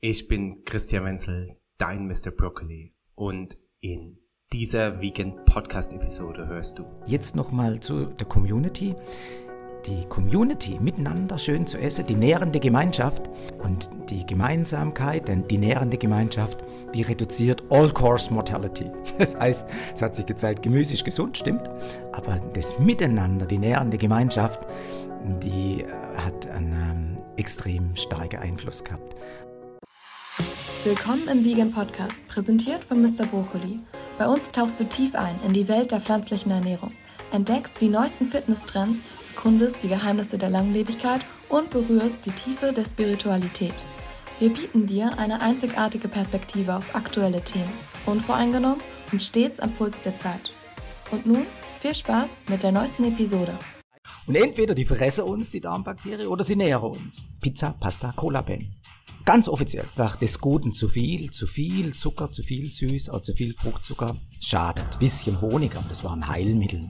Ich 0.00 0.28
bin 0.28 0.62
Christian 0.64 1.04
Wenzel, 1.04 1.56
dein 1.76 2.06
Mr. 2.06 2.30
Broccoli 2.30 2.94
und 3.16 3.58
in 3.80 4.16
dieser 4.52 5.00
Vegan 5.00 5.44
Podcast 5.44 5.92
Episode 5.92 6.46
hörst 6.46 6.78
du. 6.78 6.84
Jetzt 7.06 7.34
nochmal 7.34 7.80
zu 7.80 8.04
der 8.04 8.28
Community. 8.28 8.94
Die 9.86 10.04
Community, 10.08 10.78
miteinander 10.80 11.36
schön 11.36 11.66
zu 11.66 11.78
essen, 11.78 12.06
die 12.06 12.14
nährende 12.14 12.60
Gemeinschaft 12.60 13.28
und 13.58 13.90
die 14.08 14.24
Gemeinsamkeit, 14.24 15.26
denn 15.26 15.48
die 15.48 15.58
nährende 15.58 15.98
Gemeinschaft, 15.98 16.62
die 16.94 17.02
reduziert 17.02 17.64
All-Course 17.68 18.32
Mortality. 18.32 18.92
Das 19.18 19.34
heißt, 19.34 19.68
es 19.96 20.00
hat 20.00 20.14
sich 20.14 20.26
gezeigt, 20.26 20.62
Gemüse 20.62 20.94
ist 20.94 21.04
gesund, 21.04 21.36
stimmt, 21.36 21.68
aber 22.12 22.36
das 22.54 22.78
Miteinander, 22.78 23.46
die 23.46 23.58
nährende 23.58 23.98
Gemeinschaft, 23.98 24.64
die 25.42 25.84
hat 26.16 26.46
einen 26.50 27.16
ähm, 27.16 27.22
extrem 27.36 27.96
starken 27.96 28.36
Einfluss 28.36 28.84
gehabt. 28.84 29.16
Willkommen 30.84 31.28
im 31.28 31.44
Vegan 31.44 31.72
Podcast, 31.72 32.26
präsentiert 32.28 32.84
von 32.84 33.02
Mr. 33.02 33.26
Brokkoli. 33.26 33.80
Bei 34.16 34.26
uns 34.26 34.50
tauchst 34.50 34.80
du 34.80 34.84
tief 34.84 35.14
ein 35.14 35.38
in 35.46 35.52
die 35.52 35.68
Welt 35.68 35.92
der 35.92 36.00
pflanzlichen 36.00 36.50
Ernährung, 36.50 36.92
entdeckst 37.32 37.80
die 37.80 37.88
neuesten 37.88 38.26
Fitnesstrends, 38.26 39.00
erkundest 39.34 39.82
die 39.82 39.88
Geheimnisse 39.88 40.38
der 40.38 40.50
Langlebigkeit 40.50 41.20
und 41.48 41.70
berührst 41.70 42.24
die 42.24 42.30
Tiefe 42.30 42.72
der 42.72 42.84
Spiritualität. 42.84 43.74
Wir 44.38 44.52
bieten 44.52 44.86
dir 44.86 45.18
eine 45.18 45.40
einzigartige 45.42 46.08
Perspektive 46.08 46.76
auf 46.76 46.94
aktuelle 46.94 47.42
Themen, 47.42 47.72
unvoreingenommen 48.06 48.80
und 49.12 49.22
stets 49.22 49.60
am 49.60 49.72
Puls 49.72 50.00
der 50.02 50.16
Zeit. 50.16 50.52
Und 51.10 51.26
nun 51.26 51.46
viel 51.80 51.94
Spaß 51.94 52.28
mit 52.48 52.62
der 52.62 52.72
neuesten 52.72 53.04
Episode. 53.04 53.58
Und 54.26 54.36
entweder 54.36 54.74
die 54.74 54.84
fressen 54.84 55.24
uns, 55.24 55.50
die 55.50 55.60
Darmbakterien, 55.60 56.28
oder 56.28 56.44
sie 56.44 56.56
nähren 56.56 56.90
uns. 56.90 57.24
Pizza, 57.40 57.74
Pasta, 57.80 58.12
Cola, 58.14 58.42
Ben. 58.42 58.77
Ganz 59.28 59.46
offiziell. 59.46 59.84
Nach 59.96 60.16
des 60.16 60.40
Guten 60.40 60.72
zu 60.72 60.88
viel, 60.88 61.30
zu 61.30 61.46
viel 61.46 61.94
Zucker, 61.94 62.30
zu 62.30 62.42
viel 62.42 62.72
Süß 62.72 63.10
oder 63.10 63.22
zu 63.22 63.34
viel 63.34 63.52
Fruchtzucker 63.52 64.16
schadet. 64.40 64.98
Bisschen 64.98 65.38
Honig, 65.42 65.76
aber 65.76 65.86
das 65.86 66.02
war 66.02 66.14
ein 66.14 66.26
Heilmittel. 66.26 66.88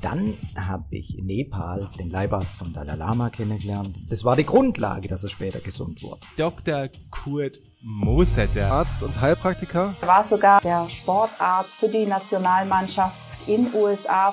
Dann 0.00 0.34
habe 0.56 0.84
ich 0.90 1.18
in 1.18 1.26
Nepal 1.26 1.88
den 1.98 2.08
Leibarzt 2.08 2.58
von 2.60 2.72
Dalai 2.72 2.94
Lama 2.94 3.28
kennengelernt. 3.30 3.98
Das 4.08 4.24
war 4.24 4.36
die 4.36 4.46
Grundlage, 4.46 5.08
dass 5.08 5.24
er 5.24 5.30
später 5.30 5.58
gesund 5.58 6.00
wurde. 6.04 6.20
Dr. 6.36 6.90
Kurt 7.10 7.58
Mosetter. 7.82 8.70
Arzt 8.70 9.02
und 9.02 9.20
Heilpraktiker. 9.20 9.96
Er 10.00 10.06
war 10.06 10.22
sogar 10.22 10.60
der 10.60 10.88
Sportarzt 10.88 11.72
für 11.72 11.88
die 11.88 12.06
Nationalmannschaft 12.06 13.18
in 13.48 13.66
USA. 13.74 14.32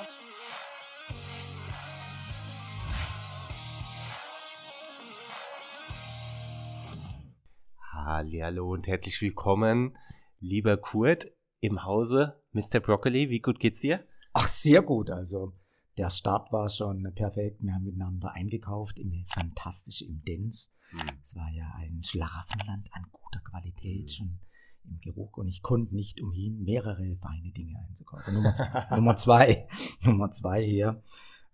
Hallo 8.09 8.72
und 8.72 8.88
herzlich 8.88 9.22
willkommen, 9.22 9.97
lieber 10.39 10.77
Kurt, 10.77 11.27
im 11.59 11.83
Hause 11.83 12.41
Mr. 12.53 12.80
Broccoli. 12.80 13.30
Wie 13.30 13.41
gut 13.41 13.59
geht's 13.59 13.81
dir? 13.81 14.08
Ach, 14.31 14.47
sehr 14.47 14.81
gut. 14.81 15.09
Also, 15.09 15.52
der 15.97 16.09
Start 16.09 16.53
war 16.53 16.69
schon 16.69 17.03
perfekt. 17.13 17.61
Wir 17.61 17.73
haben 17.73 17.83
miteinander 17.83 18.31
eingekauft, 18.31 18.97
im 18.97 19.25
fantastisch 19.28 20.03
im 20.03 20.23
Dens. 20.23 20.73
Mhm. 20.94 21.19
Es 21.22 21.35
war 21.35 21.52
ja 21.52 21.69
ein 21.80 22.02
Schlaraffenland 22.02 22.88
an 22.94 23.08
guter 23.11 23.41
Qualität 23.41 24.09
schon 24.09 24.39
im 24.85 25.02
Geruch 25.02 25.35
und 25.35 25.50
ich 25.50 25.61
konnte 25.61 25.94
nicht 25.94 26.22
umhin, 26.22 26.63
mehrere 26.63 27.17
feine 27.17 27.52
Dinge 27.52 27.78
einzukaufen. 27.89 28.35
Nummer 28.35 28.55
zwei, 28.55 28.88
Nummer 28.95 29.17
zwei, 29.17 29.67
Nummer 30.03 30.31
zwei 30.31 30.63
hier 30.63 31.03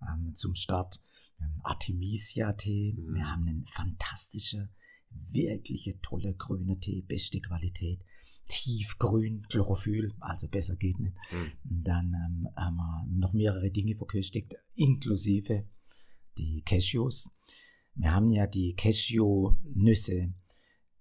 ähm, 0.07 0.35
zum 0.35 0.53
Start. 0.53 1.01
Wir 1.39 1.47
haben 1.47 1.61
Artemisia-Tee. 1.63 2.93
Mhm. 2.93 3.15
Wir 3.15 3.27
haben 3.27 3.47
einen 3.47 3.65
fantastischen, 3.65 4.69
wirkliche 5.31 5.99
tolle 6.01 6.33
grüne 6.33 6.79
Tee, 6.79 7.01
beste 7.01 7.39
Qualität. 7.39 7.99
Tiefgrün, 8.47 9.47
Chlorophyll, 9.49 10.13
also 10.19 10.47
besser 10.47 10.75
geht 10.75 10.99
nicht. 10.99 11.15
Mhm. 11.31 11.83
Dann 11.83 12.13
ähm, 12.13 12.47
haben 12.55 12.75
wir 12.75 13.07
noch 13.09 13.33
mehrere 13.33 13.71
Dinge 13.71 13.95
verköstigt, 13.95 14.55
inklusive 14.75 15.65
die 16.37 16.61
Cashews. 16.61 17.33
Wir 17.95 18.11
haben 18.11 18.29
ja 18.29 18.47
die 18.47 18.75
Cashew-Nüsse 18.75 20.33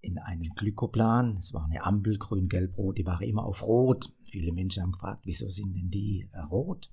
in 0.01 0.19
einem 0.19 0.43
Glykoplan. 0.55 1.37
Es 1.37 1.53
war 1.55 1.65
eine 1.65 1.85
Ampel, 1.85 2.19
grün, 2.19 2.49
gelb, 2.49 2.77
rot, 2.77 2.99
die 2.99 3.07
war 3.07 3.23
immer 3.23 3.45
auf 3.45 3.63
rot. 3.63 4.13
Viele 4.27 4.53
Menschen 4.53 4.83
haben 4.83 4.93
gefragt, 4.93 5.23
wieso 5.25 5.49
sind 5.49 5.75
denn 5.75 5.91
die 5.91 6.29
äh, 6.33 6.41
rot? 6.41 6.91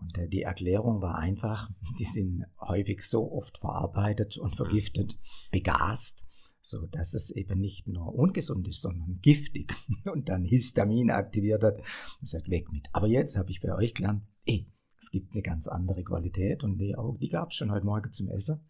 Und 0.00 0.18
äh, 0.18 0.28
die 0.28 0.42
Erklärung 0.42 1.02
war 1.02 1.18
einfach, 1.18 1.70
die 1.98 2.04
sind 2.04 2.44
häufig 2.60 3.02
so 3.02 3.32
oft 3.32 3.58
verarbeitet 3.58 4.38
und 4.38 4.56
vergiftet, 4.56 5.18
begast, 5.50 6.24
so 6.60 6.86
dass 6.86 7.14
es 7.14 7.30
eben 7.30 7.60
nicht 7.60 7.88
nur 7.88 8.14
ungesund 8.14 8.68
ist, 8.68 8.82
sondern 8.82 9.18
giftig 9.20 9.74
und 10.12 10.28
dann 10.28 10.44
Histamin 10.44 11.10
aktiviert 11.10 11.64
hat. 11.64 11.78
Das 12.20 12.30
sagt 12.30 12.48
weg 12.48 12.70
mit. 12.72 12.88
Aber 12.92 13.08
jetzt 13.08 13.36
habe 13.36 13.50
ich 13.50 13.60
bei 13.60 13.74
euch 13.74 13.94
gelernt, 13.94 14.22
ey, 14.44 14.66
es 15.00 15.10
gibt 15.10 15.32
eine 15.32 15.42
ganz 15.42 15.66
andere 15.66 16.04
Qualität 16.04 16.62
und 16.62 16.78
die, 16.78 16.94
auch, 16.94 17.18
die 17.18 17.28
gab 17.28 17.50
es 17.50 17.56
schon 17.56 17.72
heute 17.72 17.84
Morgen 17.84 18.12
zum 18.12 18.28
Essen. 18.28 18.60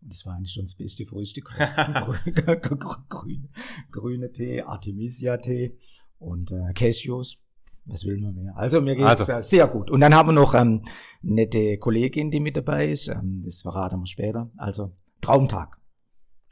Und 0.00 0.12
das 0.12 0.24
war 0.24 0.34
eigentlich 0.34 0.52
schon 0.52 0.64
das 0.64 0.74
beste 0.74 1.04
Frühstück. 1.04 1.50
grüne, 3.08 3.48
grüne 3.90 4.32
Tee, 4.32 4.62
Artemisia-Tee 4.62 5.78
und 6.18 6.52
äh, 6.52 6.72
Cashews. 6.74 7.38
Was 7.86 8.04
will 8.04 8.18
man 8.18 8.34
mehr? 8.34 8.56
Also 8.56 8.80
mir 8.80 8.96
geht's 8.96 9.20
Also. 9.20 9.32
äh, 9.32 9.42
sehr 9.42 9.66
gut. 9.68 9.90
Und 9.90 10.00
dann 10.00 10.14
haben 10.14 10.28
wir 10.28 10.32
noch 10.32 10.54
ähm, 10.54 10.82
nette 11.22 11.76
Kollegin, 11.78 12.30
die 12.30 12.40
mit 12.40 12.56
dabei 12.56 12.88
ist. 12.88 13.08
Ähm, 13.08 13.42
das 13.44 13.62
verraten 13.62 14.00
wir 14.00 14.06
später. 14.06 14.50
Also 14.56 14.92
Traumtag. 15.20 15.78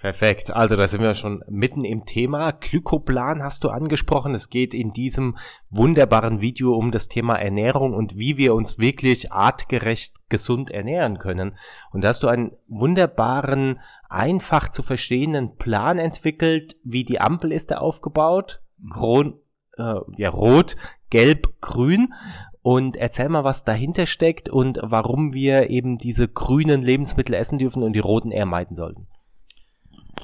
Perfekt. 0.03 0.51
Also 0.51 0.75
da 0.75 0.89
sind 0.89 1.01
wir 1.01 1.15
schon 1.15 1.45
mitten 1.49 1.85
im 1.85 2.05
Thema. 2.05 2.51
Glykoplan 2.51 3.41
hast 3.41 3.63
du 3.63 3.69
angesprochen. 3.69 4.35
Es 4.35 4.51
geht 4.51 4.75
in 4.75 4.91
diesem 4.91 5.37
wunderbaren 5.71 6.41
Video 6.41 6.75
um 6.75 6.91
das 6.91 7.07
Thema 7.07 7.37
Ernährung 7.37 7.95
und 7.95 8.17
wie 8.19 8.37
wir 8.37 8.55
uns 8.55 8.81
wirklich 8.81 9.31
artgerecht 9.31 10.17
gesund 10.29 10.73
ernähren 10.73 11.21
können. 11.21 11.57
Und 11.93 12.03
da 12.03 12.09
hast 12.09 12.25
du 12.25 12.27
einen 12.27 12.51
wunderbaren, 12.67 13.79
einfach 14.09 14.71
zu 14.71 14.83
verstehenden 14.83 15.57
Plan 15.57 15.99
entwickelt. 15.99 16.75
Wie 16.83 17.05
die 17.05 17.21
Ampel 17.21 17.53
ist 17.53 17.71
da 17.71 17.77
aufgebaut. 17.77 18.61
Gron, 18.91 19.39
äh, 19.77 20.01
ja, 20.17 20.31
rot, 20.31 20.77
gelb, 21.11 21.61
grün. 21.61 22.15
Und 22.63 22.97
erzähl 22.97 23.29
mal, 23.29 23.45
was 23.45 23.65
dahinter 23.65 24.07
steckt 24.07 24.49
und 24.49 24.79
warum 24.83 25.33
wir 25.33 25.71
eben 25.71 25.99
diese 25.99 26.29
grünen 26.29 26.83
Lebensmittel 26.83 27.35
essen 27.35 27.59
dürfen 27.59 27.83
und 27.83 27.93
die 27.93 28.01
roten 28.01 28.31
eher 28.31 28.47
meiden 28.47 28.77
sollten. 28.77 29.09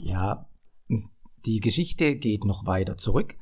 Ja, 0.00 0.46
die 1.46 1.60
Geschichte 1.60 2.16
geht 2.16 2.44
noch 2.44 2.66
weiter 2.66 2.96
zurück. 2.96 3.36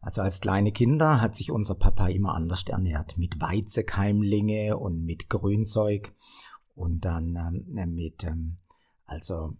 Also 0.00 0.20
als 0.20 0.40
kleine 0.40 0.72
Kinder 0.72 1.20
hat 1.20 1.36
sich 1.36 1.52
unser 1.52 1.76
Papa 1.76 2.08
immer 2.08 2.34
anders 2.34 2.64
ernährt. 2.68 3.16
Mit 3.16 3.40
Weizenkeimlinge 3.40 4.76
und 4.76 5.04
mit 5.04 5.28
Grünzeug 5.28 6.12
und 6.74 7.04
dann 7.04 7.36
ähm, 7.36 7.94
mit, 7.94 8.24
ähm, 8.24 8.58
also 9.06 9.56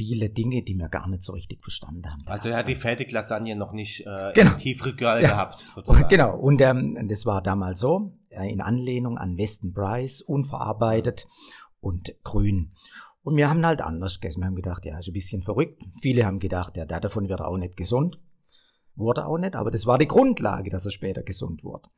viele 0.00 0.30
Dinge, 0.30 0.62
die 0.62 0.74
wir 0.76 0.88
gar 0.88 1.06
nicht 1.08 1.22
so 1.22 1.34
richtig 1.34 1.62
verstanden 1.62 2.10
haben. 2.10 2.22
Also 2.26 2.48
er 2.48 2.56
hat 2.56 2.68
die 2.68 2.74
Fertiglasagne 2.74 3.54
noch 3.54 3.72
nicht 3.72 4.00
äh, 4.06 4.32
Genau. 4.34 4.52
im 4.52 4.56
Tiefregal 4.56 5.22
Ja. 5.22 5.28
gehabt, 5.28 5.58
sozusagen. 5.58 6.08
Genau, 6.08 6.38
und 6.38 6.58
ähm, 6.62 7.06
das 7.06 7.26
war 7.26 7.42
damals 7.42 7.80
so, 7.80 8.12
äh, 8.30 8.50
in 8.50 8.62
Anlehnung 8.62 9.18
an 9.18 9.36
Weston 9.36 9.74
Price, 9.74 10.22
unverarbeitet 10.22 11.26
und 11.82 12.14
grün. 12.24 12.72
Und 13.22 13.36
wir 13.36 13.50
haben 13.50 13.66
halt 13.66 13.82
anders 13.82 14.20
gegessen. 14.20 14.40
Wir 14.40 14.46
haben 14.46 14.54
gedacht, 14.56 14.86
ja, 14.86 14.98
ist 14.98 15.08
ein 15.08 15.12
bisschen 15.12 15.42
verrückt. 15.42 15.82
Viele 16.00 16.24
haben 16.24 16.38
gedacht, 16.38 16.78
ja, 16.78 16.86
der 16.86 17.00
davon 17.00 17.28
wird 17.28 17.40
er 17.40 17.48
auch 17.48 17.58
nicht 17.58 17.76
gesund. 17.76 18.18
Wurde 18.96 19.26
auch 19.26 19.36
nicht, 19.36 19.54
aber 19.54 19.70
das 19.70 19.84
war 19.84 19.98
die 19.98 20.08
Grundlage, 20.08 20.70
dass 20.70 20.86
er 20.86 20.90
später 20.90 21.22
gesund 21.22 21.62
wurde. 21.62 21.90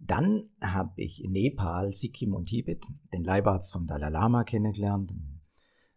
Dann 0.00 0.44
habe 0.62 0.92
ich 0.96 1.22
in 1.22 1.32
Nepal, 1.32 1.92
Sikkim 1.92 2.32
und 2.34 2.46
Tibet 2.46 2.86
den 3.12 3.22
Leibarzt 3.24 3.72
von 3.74 3.86
Dalai 3.86 4.08
Lama 4.08 4.42
kennengelernt. 4.44 5.12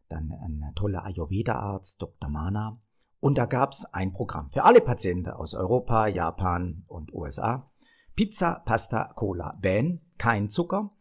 Dann 0.09 0.31
ein 0.31 0.71
toller 0.75 1.03
Ayurveda-Arzt, 1.05 2.01
Dr. 2.01 2.29
Mana. 2.29 2.79
Und 3.19 3.37
da 3.37 3.45
gab 3.45 3.71
es 3.71 3.85
ein 3.85 4.11
Programm 4.11 4.51
für 4.51 4.63
alle 4.63 4.81
Patienten 4.81 5.31
aus 5.31 5.55
Europa, 5.55 6.07
Japan 6.07 6.83
und 6.87 7.13
USA. 7.13 7.71
Pizza, 8.15 8.61
Pasta, 8.65 9.11
Cola, 9.15 9.57
Ben, 9.61 10.01
kein 10.17 10.47
Zucker, 10.49 10.91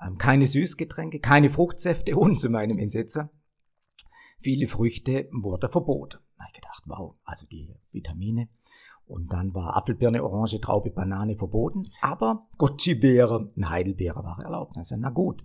ähm, 0.00 0.16
keine 0.16 0.46
Süßgetränke, 0.46 1.20
keine 1.20 1.50
Fruchtsäfte 1.50 2.16
und 2.16 2.38
zu 2.38 2.50
meinem 2.50 2.78
Entsetzer, 2.78 3.30
viele 4.40 4.68
Früchte 4.68 5.28
wurde 5.32 5.68
verboten. 5.68 6.18
Da 6.36 6.44
habe 6.44 6.50
ich 6.54 6.60
gedacht, 6.60 6.82
wow, 6.86 7.14
also 7.24 7.46
die 7.46 7.74
Vitamine. 7.90 8.48
Und 9.06 9.32
dann 9.32 9.54
war 9.54 9.76
Apfelbirne, 9.76 10.22
Orange, 10.22 10.60
Traube, 10.60 10.90
Banane 10.90 11.36
verboten, 11.36 11.82
aber 12.00 12.46
Goji-Beere 12.56 13.50
und 13.54 13.68
Heidelbeere 13.68 14.24
war 14.24 14.40
erlaubt. 14.42 14.76
Na 14.96 15.10
gut. 15.10 15.42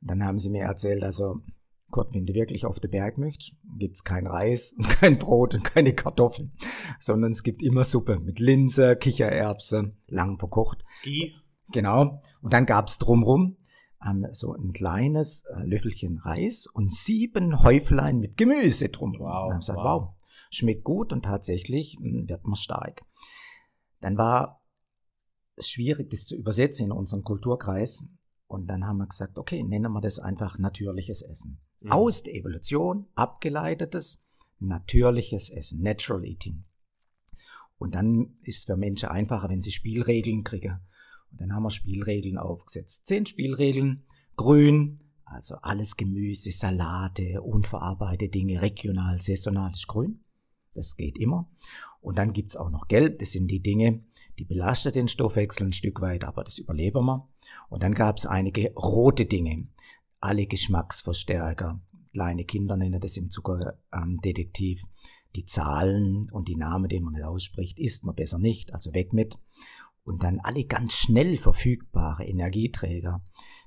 Dann 0.00 0.24
haben 0.24 0.38
sie 0.38 0.50
mir 0.50 0.62
erzählt, 0.62 1.02
also 1.04 1.42
Gott, 1.90 2.14
wenn 2.14 2.26
du 2.26 2.34
wirklich 2.34 2.66
auf 2.66 2.80
den 2.80 2.90
Berg 2.90 3.16
möchtest, 3.18 3.56
gibt's 3.78 4.04
kein 4.04 4.26
Reis 4.26 4.74
und 4.74 4.88
kein 5.00 5.18
Brot 5.18 5.54
und 5.54 5.64
keine 5.64 5.94
Kartoffeln, 5.94 6.52
sondern 6.98 7.32
es 7.32 7.42
gibt 7.42 7.62
immer 7.62 7.84
Suppe 7.84 8.18
mit 8.18 8.40
Linse, 8.40 8.96
Kichererbse, 8.96 9.92
lang 10.06 10.38
verkocht. 10.38 10.84
Gie. 11.02 11.34
Genau. 11.72 12.20
Und 12.40 12.52
dann 12.52 12.66
gab's 12.66 12.98
drumrum 12.98 13.56
ähm, 14.06 14.26
so 14.32 14.54
ein 14.54 14.72
kleines 14.72 15.44
äh, 15.54 15.64
Löffelchen 15.64 16.18
Reis 16.18 16.66
und 16.66 16.92
sieben 16.92 17.62
Häuflein 17.62 18.18
mit 18.18 18.36
Gemüse 18.36 18.88
drumrum. 18.88 19.26
Wow, 19.26 19.44
Und 19.44 19.50
dann 19.50 19.60
gesagt, 19.60 19.78
wow. 19.78 20.02
wow. 20.02 20.14
schmeckt 20.50 20.84
gut 20.84 21.12
und 21.12 21.24
tatsächlich 21.24 21.96
hm, 22.00 22.28
wird 22.28 22.44
man 22.44 22.54
stark. 22.54 23.02
Dann 24.00 24.16
war 24.16 24.62
es 25.56 25.68
schwierig, 25.68 26.10
das 26.10 26.26
zu 26.26 26.36
übersetzen 26.36 26.86
in 26.86 26.92
unseren 26.92 27.22
Kulturkreis. 27.22 28.04
Und 28.46 28.68
dann 28.68 28.86
haben 28.86 28.98
wir 28.98 29.06
gesagt, 29.06 29.36
okay, 29.36 29.62
nennen 29.62 29.92
wir 29.92 30.00
das 30.00 30.18
einfach 30.18 30.58
natürliches 30.58 31.22
Essen. 31.22 31.60
Mhm. 31.80 31.92
Aus 31.92 32.22
der 32.22 32.34
Evolution 32.34 33.06
abgeleitetes 33.14 34.24
natürliches 34.60 35.50
Essen, 35.50 35.82
Natural 35.82 36.24
Eating. 36.24 36.64
Und 37.78 37.94
dann 37.94 38.36
ist 38.42 38.58
es 38.58 38.64
für 38.64 38.76
Menschen 38.76 39.08
einfacher, 39.08 39.48
wenn 39.48 39.60
sie 39.60 39.70
Spielregeln 39.70 40.42
kriegen. 40.42 40.80
Und 41.30 41.40
dann 41.40 41.52
haben 41.52 41.62
wir 41.62 41.70
Spielregeln 41.70 42.38
aufgesetzt. 42.38 43.06
Zehn 43.06 43.26
Spielregeln, 43.26 44.02
grün, 44.36 45.00
also 45.24 45.56
alles 45.56 45.96
Gemüse, 45.96 46.50
Salate, 46.50 47.42
unverarbeitete 47.42 48.30
Dinge, 48.30 48.62
regional, 48.62 49.20
saisonal 49.20 49.72
ist 49.72 49.86
grün. 49.86 50.24
Das 50.74 50.96
geht 50.96 51.18
immer. 51.18 51.48
Und 52.00 52.18
dann 52.18 52.32
gibt's 52.32 52.56
auch 52.56 52.70
noch 52.70 52.88
gelb, 52.88 53.18
das 53.18 53.32
sind 53.32 53.48
die 53.48 53.60
Dinge, 53.60 54.02
die 54.38 54.44
belasten 54.44 54.92
den 54.92 55.08
Stoffwechsel 55.08 55.66
ein 55.66 55.72
Stück 55.72 56.00
weit, 56.00 56.24
aber 56.24 56.44
das 56.44 56.58
überleben 56.58 57.04
wir. 57.04 57.28
Und 57.68 57.82
dann 57.82 57.94
gab's 57.94 58.26
einige 58.26 58.72
rote 58.74 59.26
Dinge, 59.26 59.66
alle 60.20 60.46
Geschmacksverstärker. 60.46 61.80
Kleine 62.12 62.44
Kinder 62.44 62.76
nennen 62.76 63.00
das 63.00 63.16
im 63.16 63.30
Zuckerdetektiv. 63.30 64.82
Die 65.36 65.44
Zahlen 65.44 66.30
und 66.30 66.48
die 66.48 66.56
Namen, 66.56 66.88
die 66.88 67.00
man 67.00 67.12
nicht 67.12 67.24
ausspricht, 67.24 67.78
isst 67.78 68.04
man 68.04 68.14
besser 68.14 68.38
nicht, 68.38 68.72
also 68.72 68.94
weg 68.94 69.12
mit. 69.12 69.38
Und 70.04 70.22
dann 70.22 70.40
alle 70.40 70.64
ganz 70.64 70.94
schnell 70.94 71.36
verfügbare 71.36 72.24
Energieträger, 72.24 73.22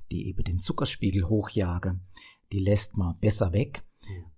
die 0.10 0.28
eben 0.28 0.44
den 0.44 0.60
Zuckerspiegel 0.60 1.30
hochjagen, 1.30 2.02
die 2.52 2.60
lässt 2.60 2.98
man 2.98 3.18
besser 3.20 3.54
weg. 3.54 3.84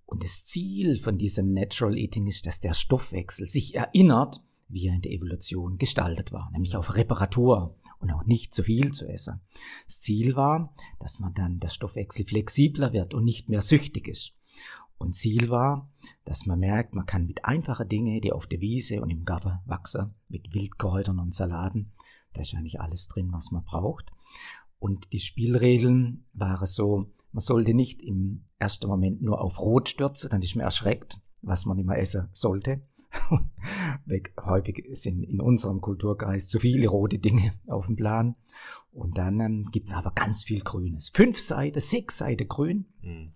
Und 0.06 0.24
das 0.24 0.45
Ziel 0.45 1.00
von 1.00 1.18
diesem 1.18 1.54
Natural 1.54 1.98
Eating 1.98 2.27
ist, 2.27 2.45
dass 2.45 2.60
der 2.60 2.74
Stoffwechsel 2.74 3.48
sich 3.48 3.74
erinnert, 3.74 4.44
wie 4.68 4.88
er 4.88 4.95
in 4.95 5.01
der 5.01 5.12
Evolution 5.12 5.77
gestaltet 5.77 6.31
war, 6.31 6.50
nämlich 6.51 6.75
auf 6.75 6.95
Reparatur 6.95 7.75
und 8.03 8.11
auch 8.11 8.25
nicht 8.25 8.53
zu 8.53 8.63
viel 8.63 8.91
zu 8.91 9.07
essen. 9.07 9.39
Das 9.85 10.01
Ziel 10.01 10.35
war, 10.35 10.73
dass 11.00 11.19
man 11.19 11.33
dann 11.33 11.59
der 11.59 11.69
Stoffwechsel 11.69 12.25
flexibler 12.25 12.91
wird 12.91 13.13
und 13.13 13.23
nicht 13.23 13.47
mehr 13.47 13.61
süchtig 13.61 14.09
ist. 14.09 14.33
Und 14.97 15.15
Ziel 15.15 15.50
war, 15.50 15.89
dass 16.25 16.45
man 16.45 16.59
merkt, 16.59 16.95
man 16.95 17.05
kann 17.05 17.25
mit 17.25 17.45
einfachen 17.45 17.88
Dingen, 17.88 18.19
die 18.19 18.33
auf 18.33 18.45
der 18.45 18.59
Wiese 18.59 19.01
und 19.01 19.09
im 19.09 19.23
Garten 19.23 19.59
wachsen, 19.65 20.13
mit 20.27 20.53
Wildkräutern 20.53 21.19
und 21.19 21.33
Salaten, 21.33 21.94
da 22.33 22.41
ist 22.41 22.53
eigentlich 22.55 22.81
alles 22.81 23.07
drin, 23.07 23.31
was 23.31 23.51
man 23.51 23.63
braucht. 23.63 24.11
Und 24.79 25.13
die 25.13 25.19
Spielregeln 25.19 26.25
waren 26.33 26.65
so, 26.65 27.11
man 27.31 27.39
sollte 27.39 27.73
nicht 27.73 28.01
im 28.01 28.45
ersten 28.59 28.88
Moment 28.88 29.21
nur 29.21 29.39
auf 29.39 29.59
Rot 29.59 29.88
stürzen, 29.88 30.29
dann 30.29 30.41
ist 30.41 30.55
man 30.55 30.65
erschreckt, 30.65 31.21
was 31.41 31.65
man 31.65 31.77
immer 31.77 31.97
essen 31.97 32.27
sollte. 32.33 32.81
Häufig 34.44 34.86
sind 34.94 35.24
in 35.24 35.42
unserem 35.42 35.81
Kulturkreis 35.81 36.50
zu 36.50 36.60
viele 36.60 36.88
rote 36.88 37.19
Dinge 37.19 37.54
auf 37.68 37.88
dem 37.88 37.95
Plan. 37.95 38.36
Und 38.92 39.18
dann 39.18 39.39
ähm, 39.39 39.69
es 39.74 39.94
aber 39.94 40.12
ganz 40.12 40.44
viel 40.44 40.62
Grünes. 40.62 41.10
Fünf 41.10 41.39
Seiten, 41.39 41.80
sechs 41.80 42.19
Seiten 42.19 42.48
grün. 42.48 42.86
Mhm. 43.01 43.33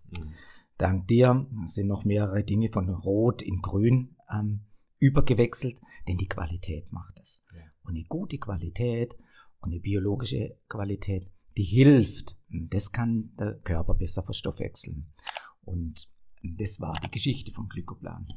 Dank 0.78 1.08
dir 1.08 1.48
sind 1.66 1.88
noch 1.88 2.06
mehrere 2.06 2.44
Dinge 2.44 2.70
von 2.70 2.90
Rot 2.90 3.42
in 3.42 3.62
Grün 3.62 4.16
ähm, 4.32 4.62
übergewechselt, 5.00 5.82
denn 6.08 6.18
die 6.18 6.28
Qualität 6.28 6.92
macht 6.92 7.20
es. 7.20 7.44
Ja. 7.56 7.64
Und 7.84 7.96
eine 7.96 8.04
gute 8.04 8.38
Qualität 8.38 9.16
und 9.60 9.72
eine 9.72 9.80
biologische 9.80 10.58
Qualität, 10.68 11.32
die 11.56 11.64
hilft. 11.64 12.38
Das 12.50 12.92
kann 12.92 13.32
der 13.40 13.56
Körper 13.56 13.96
besser 13.96 14.22
verstoffwechseln. 14.22 15.12
Und 15.64 16.10
das 16.44 16.80
war 16.80 16.94
die 17.04 17.12
Geschichte 17.12 17.52
vom 17.52 17.68
Glykoplan. 17.68 18.28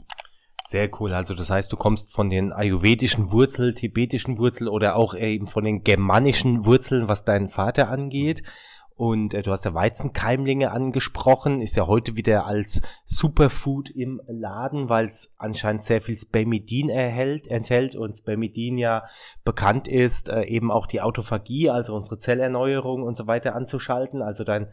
Sehr 0.66 0.90
cool. 1.00 1.12
Also 1.12 1.34
das 1.34 1.50
heißt, 1.50 1.72
du 1.72 1.76
kommst 1.76 2.12
von 2.12 2.30
den 2.30 2.52
ayurvedischen 2.52 3.32
Wurzeln, 3.32 3.74
tibetischen 3.74 4.38
Wurzeln 4.38 4.68
oder 4.68 4.96
auch 4.96 5.14
eben 5.14 5.48
von 5.48 5.64
den 5.64 5.82
germanischen 5.82 6.64
Wurzeln, 6.64 7.08
was 7.08 7.24
deinen 7.24 7.48
Vater 7.48 7.88
angeht. 7.88 8.42
Und 9.00 9.32
äh, 9.32 9.40
du 9.40 9.50
hast 9.50 9.64
ja 9.64 9.72
Weizenkeimlinge 9.72 10.72
angesprochen, 10.72 11.62
ist 11.62 11.74
ja 11.74 11.86
heute 11.86 12.16
wieder 12.16 12.44
als 12.44 12.82
Superfood 13.06 13.88
im 13.88 14.20
Laden, 14.26 14.90
weil 14.90 15.06
es 15.06 15.32
anscheinend 15.38 15.82
sehr 15.84 16.02
viel 16.02 16.18
Spermidin 16.18 16.90
erhält, 16.90 17.46
enthält 17.46 17.96
und 17.96 18.18
Spermidin 18.18 18.76
ja 18.76 19.04
bekannt 19.42 19.88
ist, 19.88 20.28
äh, 20.28 20.42
eben 20.42 20.70
auch 20.70 20.86
die 20.86 21.00
Autophagie, 21.00 21.70
also 21.70 21.96
unsere 21.96 22.18
Zellerneuerung 22.18 23.02
und 23.02 23.16
so 23.16 23.26
weiter 23.26 23.54
anzuschalten. 23.54 24.20
Also 24.20 24.44
dein 24.44 24.70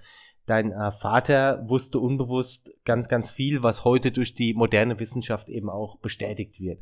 dein 0.48 0.72
äh, 0.72 0.92
Vater 0.92 1.62
wusste 1.70 2.00
unbewusst 2.00 2.74
ganz, 2.86 3.08
ganz 3.08 3.30
viel, 3.30 3.62
was 3.62 3.86
heute 3.86 4.12
durch 4.12 4.34
die 4.34 4.54
moderne 4.56 5.00
Wissenschaft 5.00 5.50
eben 5.50 5.70
auch 5.70 6.00
bestätigt 6.00 6.60
wird. 6.60 6.82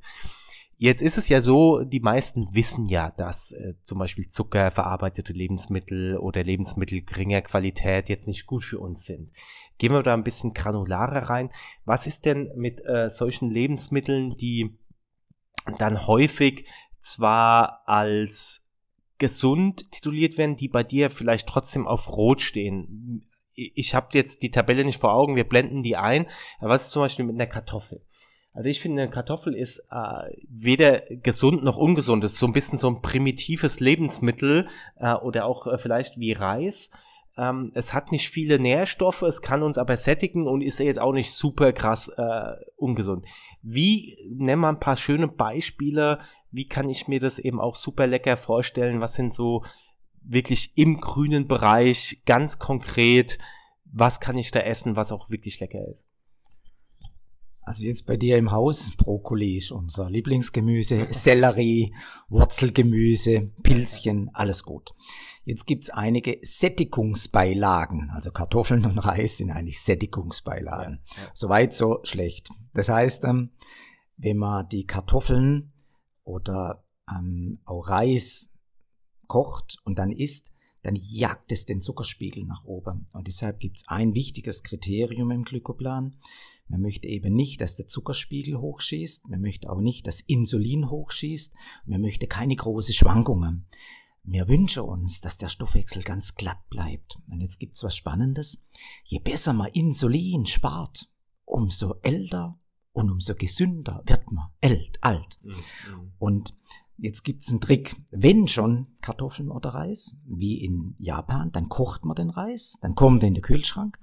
Jetzt 0.77 1.01
ist 1.01 1.17
es 1.17 1.29
ja 1.29 1.39
so, 1.39 1.83
die 1.83 2.01
meisten 2.01 2.53
wissen 2.53 2.85
ja, 2.85 3.09
dass 3.11 3.53
äh, 3.53 3.75
zum 3.83 3.97
Beispiel 3.97 4.27
Zucker, 4.27 4.71
verarbeitete 4.71 5.31
Lebensmittel 5.31 6.17
oder 6.17 6.43
Lebensmittel 6.43 7.01
geringer 7.01 7.41
Qualität 7.41 8.09
jetzt 8.09 8.27
nicht 8.27 8.45
gut 8.45 8.63
für 8.63 8.79
uns 8.79 9.05
sind. 9.05 9.31
Gehen 9.77 9.93
wir 9.93 10.03
da 10.03 10.13
ein 10.13 10.25
bisschen 10.25 10.53
granularer 10.53 11.29
rein. 11.29 11.49
Was 11.85 12.07
ist 12.07 12.25
denn 12.25 12.51
mit 12.55 12.83
äh, 12.85 13.09
solchen 13.09 13.49
Lebensmitteln, 13.49 14.35
die 14.35 14.77
dann 15.79 16.07
häufig 16.07 16.67
zwar 16.99 17.87
als 17.87 18.69
gesund 19.17 19.91
tituliert 19.93 20.37
werden, 20.37 20.57
die 20.57 20.67
bei 20.67 20.83
dir 20.83 21.09
vielleicht 21.09 21.47
trotzdem 21.47 21.87
auf 21.87 22.09
Rot 22.09 22.41
stehen? 22.41 23.25
Ich 23.55 23.95
habe 23.95 24.07
jetzt 24.13 24.41
die 24.41 24.51
Tabelle 24.51 24.83
nicht 24.83 24.99
vor 24.99 25.13
Augen, 25.13 25.35
wir 25.35 25.47
blenden 25.47 25.81
die 25.81 25.95
ein. 25.95 26.27
Aber 26.59 26.69
was 26.71 26.85
ist 26.85 26.91
zum 26.91 27.03
Beispiel 27.03 27.25
mit 27.25 27.35
einer 27.35 27.47
Kartoffel? 27.47 28.01
Also 28.53 28.69
ich 28.69 28.79
finde, 28.79 29.01
eine 29.01 29.11
Kartoffel 29.11 29.53
ist 29.53 29.79
äh, 29.91 30.33
weder 30.49 31.01
gesund 31.09 31.63
noch 31.63 31.75
ungesund. 31.75 32.23
Es 32.23 32.33
ist 32.33 32.39
so 32.39 32.47
ein 32.47 32.53
bisschen 32.53 32.77
so 32.77 32.87
ein 32.87 33.01
primitives 33.01 33.81
Lebensmittel 33.81 34.69
äh, 34.97 35.13
oder 35.13 35.45
auch 35.45 35.67
äh, 35.67 35.77
vielleicht 35.77 36.17
wie 36.19 36.31
Reis. 36.31 36.89
Ähm, 37.37 37.73
es 37.75 37.93
hat 37.93 38.13
nicht 38.13 38.29
viele 38.29 38.57
Nährstoffe, 38.57 39.23
es 39.23 39.41
kann 39.41 39.61
uns 39.61 39.77
aber 39.77 39.97
sättigen 39.97 40.47
und 40.47 40.61
ist 40.61 40.79
jetzt 40.79 40.99
auch 40.99 41.11
nicht 41.11 41.33
super 41.33 41.73
krass 41.73 42.07
äh, 42.07 42.53
ungesund. 42.77 43.25
Wie, 43.61 44.17
nennen 44.29 44.61
wir 44.61 44.69
ein 44.69 44.79
paar 44.79 44.95
schöne 44.95 45.27
Beispiele, 45.27 46.19
wie 46.51 46.69
kann 46.69 46.89
ich 46.89 47.09
mir 47.09 47.19
das 47.19 47.39
eben 47.39 47.59
auch 47.59 47.75
super 47.75 48.07
lecker 48.07 48.37
vorstellen? 48.37 49.01
Was 49.01 49.15
sind 49.15 49.33
so 49.33 49.65
wirklich 50.27 50.77
im 50.77 50.99
grünen 50.99 51.47
Bereich 51.47 52.21
ganz 52.25 52.59
konkret, 52.59 53.37
was 53.85 54.19
kann 54.19 54.37
ich 54.37 54.51
da 54.51 54.59
essen, 54.59 54.95
was 54.95 55.11
auch 55.11 55.29
wirklich 55.29 55.59
lecker 55.59 55.87
ist. 55.87 56.05
Also 57.65 57.83
jetzt 57.83 58.05
bei 58.05 58.15
dir 58.15 58.37
im 58.37 58.51
Haus, 58.51 58.95
Brokkoli 58.95 59.57
ist 59.57 59.71
unser 59.71 60.07
Lieblingsgemüse, 60.07 61.07
Sellerie, 61.09 61.95
Wurzelgemüse, 62.29 63.51
Pilzchen, 63.63 64.29
alles 64.33 64.63
gut. 64.63 64.93
Jetzt 65.45 65.65
gibt's 65.65 65.89
einige 65.89 66.39
Sättigungsbeilagen, 66.43 68.11
also 68.11 68.31
Kartoffeln 68.31 68.85
und 68.85 68.99
Reis 68.99 69.37
sind 69.37 69.49
eigentlich 69.49 69.81
Sättigungsbeilagen. 69.81 70.99
Ja, 71.15 71.23
ja. 71.23 71.29
Soweit 71.33 71.73
so 71.73 71.99
schlecht. 72.03 72.49
Das 72.75 72.89
heißt, 72.89 73.23
ähm, 73.23 73.49
wenn 74.17 74.37
man 74.37 74.69
die 74.69 74.85
Kartoffeln 74.85 75.73
oder 76.23 76.83
ähm, 77.09 77.59
auch 77.65 77.87
Reis 77.87 78.51
kocht 79.27 79.77
und 79.83 79.99
dann 79.99 80.11
isst, 80.11 80.51
dann 80.83 80.95
jagt 80.95 81.51
es 81.51 81.65
den 81.65 81.81
Zuckerspiegel 81.81 82.45
nach 82.45 82.63
oben. 82.63 83.07
Und 83.11 83.27
deshalb 83.27 83.59
gibt 83.59 83.77
es 83.77 83.87
ein 83.87 84.13
wichtiges 84.13 84.61
Kriterium 84.61 85.31
im 85.31 85.43
Glykoplan. 85.43 86.15
Man 86.67 86.81
möchte 86.81 87.07
eben 87.07 87.33
nicht, 87.33 87.61
dass 87.61 87.75
der 87.75 87.87
Zuckerspiegel 87.87 88.59
hochschießt. 88.59 89.27
Man 89.27 89.41
möchte 89.41 89.69
auch 89.69 89.81
nicht, 89.81 90.05
dass 90.07 90.21
Insulin 90.21 90.89
hochschießt. 90.89 91.53
Man 91.85 92.01
möchte 92.01 92.27
keine 92.27 92.55
großen 92.55 92.93
Schwankungen. 92.93 93.65
Wir 94.23 94.47
wünschen 94.47 94.83
uns, 94.83 95.21
dass 95.21 95.37
der 95.37 95.49
Stoffwechsel 95.49 96.01
ganz 96.03 96.35
glatt 96.35 96.69
bleibt. 96.69 97.19
Und 97.29 97.41
jetzt 97.41 97.59
gibt's 97.59 97.83
was 97.83 97.95
Spannendes. 97.95 98.59
Je 99.03 99.19
besser 99.19 99.53
man 99.53 99.71
Insulin 99.71 100.45
spart, 100.45 101.09
umso 101.45 101.95
älter 102.01 102.59
und 102.91 103.11
umso 103.11 103.35
gesünder 103.35 104.01
wird 104.05 104.31
man 104.31 104.49
alt. 104.61 104.97
alt. 105.01 105.39
Mhm. 105.43 106.13
Und 106.17 106.57
Jetzt 106.97 107.23
gibt's 107.23 107.49
einen 107.49 107.59
Trick. 107.59 107.95
Wenn 108.11 108.47
schon 108.47 108.87
Kartoffeln 109.01 109.49
oder 109.49 109.69
Reis, 109.69 110.17
wie 110.25 110.63
in 110.63 110.95
Japan, 110.97 111.51
dann 111.51 111.67
kocht 111.67 112.05
man 112.05 112.15
den 112.15 112.29
Reis, 112.29 112.77
dann 112.81 112.95
kommt 112.95 113.23
er 113.23 113.27
in 113.27 113.33
den 113.33 113.43
Kühlschrank 113.43 113.99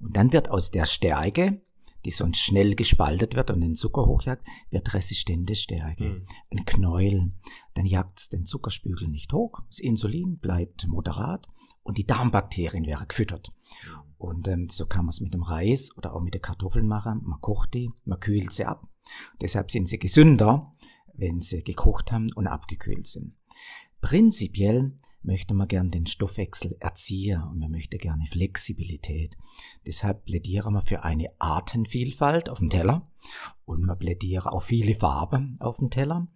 und 0.00 0.16
dann 0.16 0.32
wird 0.32 0.50
aus 0.50 0.70
der 0.70 0.84
Stärke, 0.84 1.62
die 2.04 2.10
sonst 2.10 2.38
schnell 2.38 2.74
gespaltet 2.74 3.34
wird 3.34 3.50
und 3.50 3.62
den 3.62 3.74
Zucker 3.74 4.06
hochjagt, 4.06 4.46
wird 4.70 4.94
resistente 4.94 5.54
Stärke. 5.54 6.04
Mhm. 6.04 6.26
Ein 6.50 6.64
Knäuel. 6.64 7.32
Dann 7.74 7.86
jagt's 7.86 8.28
den 8.28 8.44
Zuckerspiegel 8.44 9.08
nicht 9.08 9.32
hoch, 9.32 9.60
das 9.68 9.78
Insulin 9.78 10.38
bleibt 10.38 10.86
moderat 10.86 11.48
und 11.82 11.98
die 11.98 12.06
Darmbakterien 12.06 12.86
werden 12.86 13.08
gefüttert. 13.08 13.52
Und 14.18 14.48
ähm, 14.48 14.68
so 14.70 14.86
kann 14.86 15.04
man 15.04 15.10
es 15.10 15.20
mit 15.20 15.34
dem 15.34 15.42
Reis 15.42 15.96
oder 15.96 16.14
auch 16.14 16.22
mit 16.22 16.34
den 16.34 16.42
Kartoffeln 16.42 16.86
machen. 16.86 17.22
Man 17.24 17.40
kocht 17.40 17.74
die, 17.74 17.90
man 18.04 18.20
kühlt 18.20 18.52
sie 18.52 18.64
ab. 18.64 18.86
Deshalb 19.40 19.70
sind 19.70 19.88
sie 19.88 19.98
gesünder 19.98 20.72
wenn 21.18 21.40
sie 21.40 21.62
gekocht 21.62 22.12
haben 22.12 22.26
und 22.34 22.46
abgekühlt 22.46 23.06
sind. 23.06 23.34
Prinzipiell 24.00 24.92
möchte 25.26 25.54
man 25.54 25.68
gern 25.68 25.90
den 25.90 26.06
Stoffwechsel 26.06 26.76
erziehen 26.78 27.42
und 27.42 27.58
man 27.58 27.70
möchte 27.70 27.98
gerne 27.98 28.26
Flexibilität. 28.30 29.36
Deshalb 29.84 30.24
plädieren 30.24 30.72
wir 30.74 30.82
für 30.82 31.02
eine 31.02 31.28
Artenvielfalt 31.38 32.48
auf 32.48 32.60
dem 32.60 32.70
Teller 32.70 33.10
und 33.64 33.82
man 33.82 33.98
plädiert 33.98 34.46
auch 34.46 34.62
viele 34.62 34.94
Farben 34.94 35.56
auf 35.58 35.78
dem 35.78 35.90
Teller. 35.90 36.28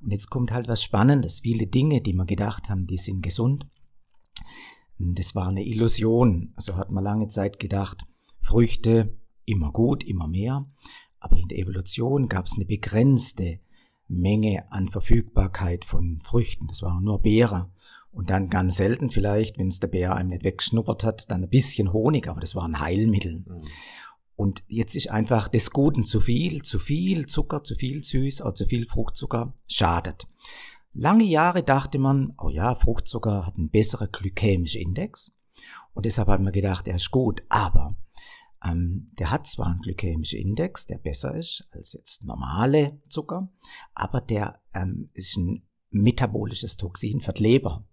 Und 0.00 0.10
jetzt 0.10 0.30
kommt 0.30 0.50
halt 0.50 0.66
was 0.66 0.82
Spannendes. 0.82 1.40
Viele 1.40 1.66
Dinge, 1.66 2.00
die 2.00 2.14
wir 2.14 2.24
gedacht 2.24 2.70
haben, 2.70 2.86
die 2.86 2.96
sind 2.96 3.22
gesund. 3.22 3.66
Das 4.98 5.34
war 5.34 5.48
eine 5.48 5.64
Illusion. 5.64 6.52
Also 6.56 6.76
hat 6.76 6.90
man 6.90 7.04
lange 7.04 7.28
Zeit 7.28 7.60
gedacht, 7.60 8.04
Früchte 8.40 9.14
immer 9.44 9.72
gut, 9.72 10.02
immer 10.02 10.26
mehr. 10.26 10.66
Aber 11.20 11.36
in 11.36 11.48
der 11.48 11.58
Evolution 11.58 12.28
gab 12.28 12.46
es 12.46 12.54
eine 12.56 12.64
begrenzte 12.64 13.60
Menge 14.08 14.70
an 14.72 14.88
Verfügbarkeit 14.88 15.84
von 15.84 16.20
Früchten. 16.22 16.66
Das 16.66 16.82
waren 16.82 17.04
nur 17.04 17.20
Beere. 17.20 17.70
Und 18.10 18.30
dann 18.30 18.48
ganz 18.48 18.76
selten 18.76 19.10
vielleicht, 19.10 19.58
wenn 19.58 19.68
es 19.68 19.80
der 19.80 19.88
Bär 19.88 20.16
einem 20.16 20.30
nicht 20.30 20.42
weggeschnuppert 20.42 21.04
hat, 21.04 21.30
dann 21.30 21.44
ein 21.44 21.50
bisschen 21.50 21.92
Honig, 21.92 22.26
aber 22.28 22.40
das 22.40 22.54
waren 22.54 22.80
Heilmittel. 22.80 23.44
Mhm. 23.46 23.62
Und 24.34 24.62
jetzt 24.68 24.94
ist 24.94 25.10
einfach 25.10 25.48
des 25.48 25.72
Guten 25.72 26.04
zu 26.04 26.20
viel, 26.20 26.62
zu 26.62 26.78
viel 26.78 27.26
Zucker, 27.26 27.64
zu 27.64 27.74
viel 27.74 28.04
Süß 28.04 28.42
oder 28.42 28.54
zu 28.54 28.66
viel 28.66 28.86
Fruchtzucker 28.86 29.52
schadet. 29.66 30.28
Lange 30.94 31.24
Jahre 31.24 31.62
dachte 31.62 31.98
man, 31.98 32.34
oh 32.38 32.48
ja, 32.48 32.74
Fruchtzucker 32.74 33.46
hat 33.46 33.56
einen 33.56 33.70
besseren 33.70 34.10
glykämischen 34.10 34.80
Index. 34.80 35.32
Und 35.92 36.06
deshalb 36.06 36.28
hat 36.28 36.40
man 36.40 36.52
gedacht, 36.52 36.86
er 36.88 36.94
ist 36.94 37.10
gut. 37.10 37.42
Aber 37.48 37.96
ähm, 38.64 39.10
der 39.18 39.30
hat 39.30 39.46
zwar 39.46 39.68
einen 39.68 39.80
glykämischen 39.80 40.40
Index, 40.40 40.86
der 40.86 40.98
besser 40.98 41.34
ist 41.36 41.68
als 41.72 41.92
jetzt 41.92 42.24
normale 42.24 43.00
Zucker, 43.08 43.48
aber 43.94 44.20
der 44.20 44.60
ähm, 44.74 45.10
ist 45.14 45.36
ein 45.36 45.62
metabolisches 45.90 46.76
Toxin 46.76 47.20
für 47.20 47.32
die 47.32 47.42
Leber. 47.42 47.84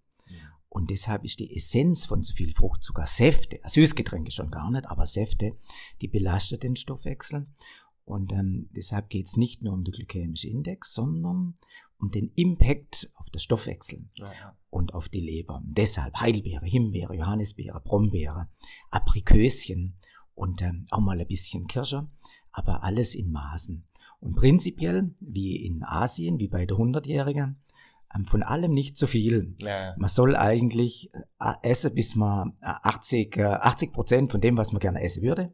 Und 0.75 0.89
deshalb 0.89 1.23
ist 1.23 1.39
die 1.39 1.55
Essenz 1.55 2.05
von 2.05 2.21
zu 2.21 2.33
viel 2.33 2.53
Fruchtzucker 2.53 3.05
Säfte, 3.05 3.61
Süßgetränke 3.65 4.29
schon 4.29 4.51
gar 4.51 4.69
nicht, 4.71 4.85
aber 4.87 5.05
Säfte, 5.05 5.55
die 6.01 6.09
belastet 6.09 6.63
den 6.63 6.75
Stoffwechsel. 6.75 7.45
Und 8.03 8.33
ähm, 8.33 8.67
deshalb 8.75 9.09
geht 9.09 9.27
es 9.27 9.37
nicht 9.37 9.63
nur 9.63 9.71
um 9.71 9.85
den 9.85 9.93
glykämischen 9.93 10.51
Index, 10.51 10.93
sondern 10.93 11.57
um 11.97 12.11
den 12.11 12.29
Impact 12.35 13.09
auf 13.15 13.29
den 13.29 13.39
Stoffwechsel 13.39 14.09
ja, 14.15 14.29
ja. 14.33 14.57
und 14.69 14.93
auf 14.93 15.07
die 15.07 15.21
Leber. 15.21 15.63
Deshalb 15.65 16.19
Heidelbeere, 16.19 16.65
Himbeere, 16.65 17.15
Johannisbeere, 17.15 17.79
Brombeere, 17.79 18.49
Apriköschen 18.91 19.95
und 20.35 20.61
ähm, 20.61 20.85
auch 20.91 20.99
mal 20.99 21.19
ein 21.19 21.27
bisschen 21.27 21.67
Kirsche, 21.67 22.07
aber 22.51 22.83
alles 22.83 23.15
in 23.15 23.31
Maßen. 23.31 23.85
Und 24.19 24.35
prinzipiell, 24.35 25.13
wie 25.19 25.65
in 25.65 25.83
Asien, 25.83 26.39
wie 26.39 26.47
bei 26.47 26.65
der 26.65 26.77
100-Jährigen, 26.77 27.57
ähm, 28.15 28.25
von 28.25 28.43
allem 28.43 28.71
nicht 28.71 28.97
zu 28.97 29.07
viel. 29.07 29.55
Ja. 29.59 29.95
Man 29.97 30.09
soll 30.09 30.35
eigentlich 30.35 31.11
äh, 31.39 31.53
essen, 31.63 31.93
bis 31.93 32.15
man 32.15 32.53
80, 32.61 33.37
äh, 33.37 33.43
80 33.43 33.89
äh, 33.89 33.91
Prozent 33.91 34.31
von 34.31 34.41
dem, 34.41 34.57
was 34.57 34.71
man 34.71 34.79
gerne 34.79 35.01
essen 35.01 35.23
würde. 35.23 35.53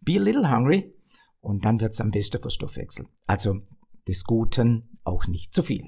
Be 0.00 0.16
a 0.16 0.22
little 0.22 0.50
hungry 0.50 0.94
und 1.40 1.64
dann 1.64 1.80
wird 1.80 1.92
es 1.92 2.00
am 2.00 2.10
besten 2.10 2.40
für 2.40 2.50
Stoffwechsel. 2.50 3.06
Also 3.26 3.60
des 4.08 4.24
Guten 4.24 4.98
auch 5.04 5.26
nicht 5.26 5.54
zu 5.54 5.62
viel. 5.62 5.84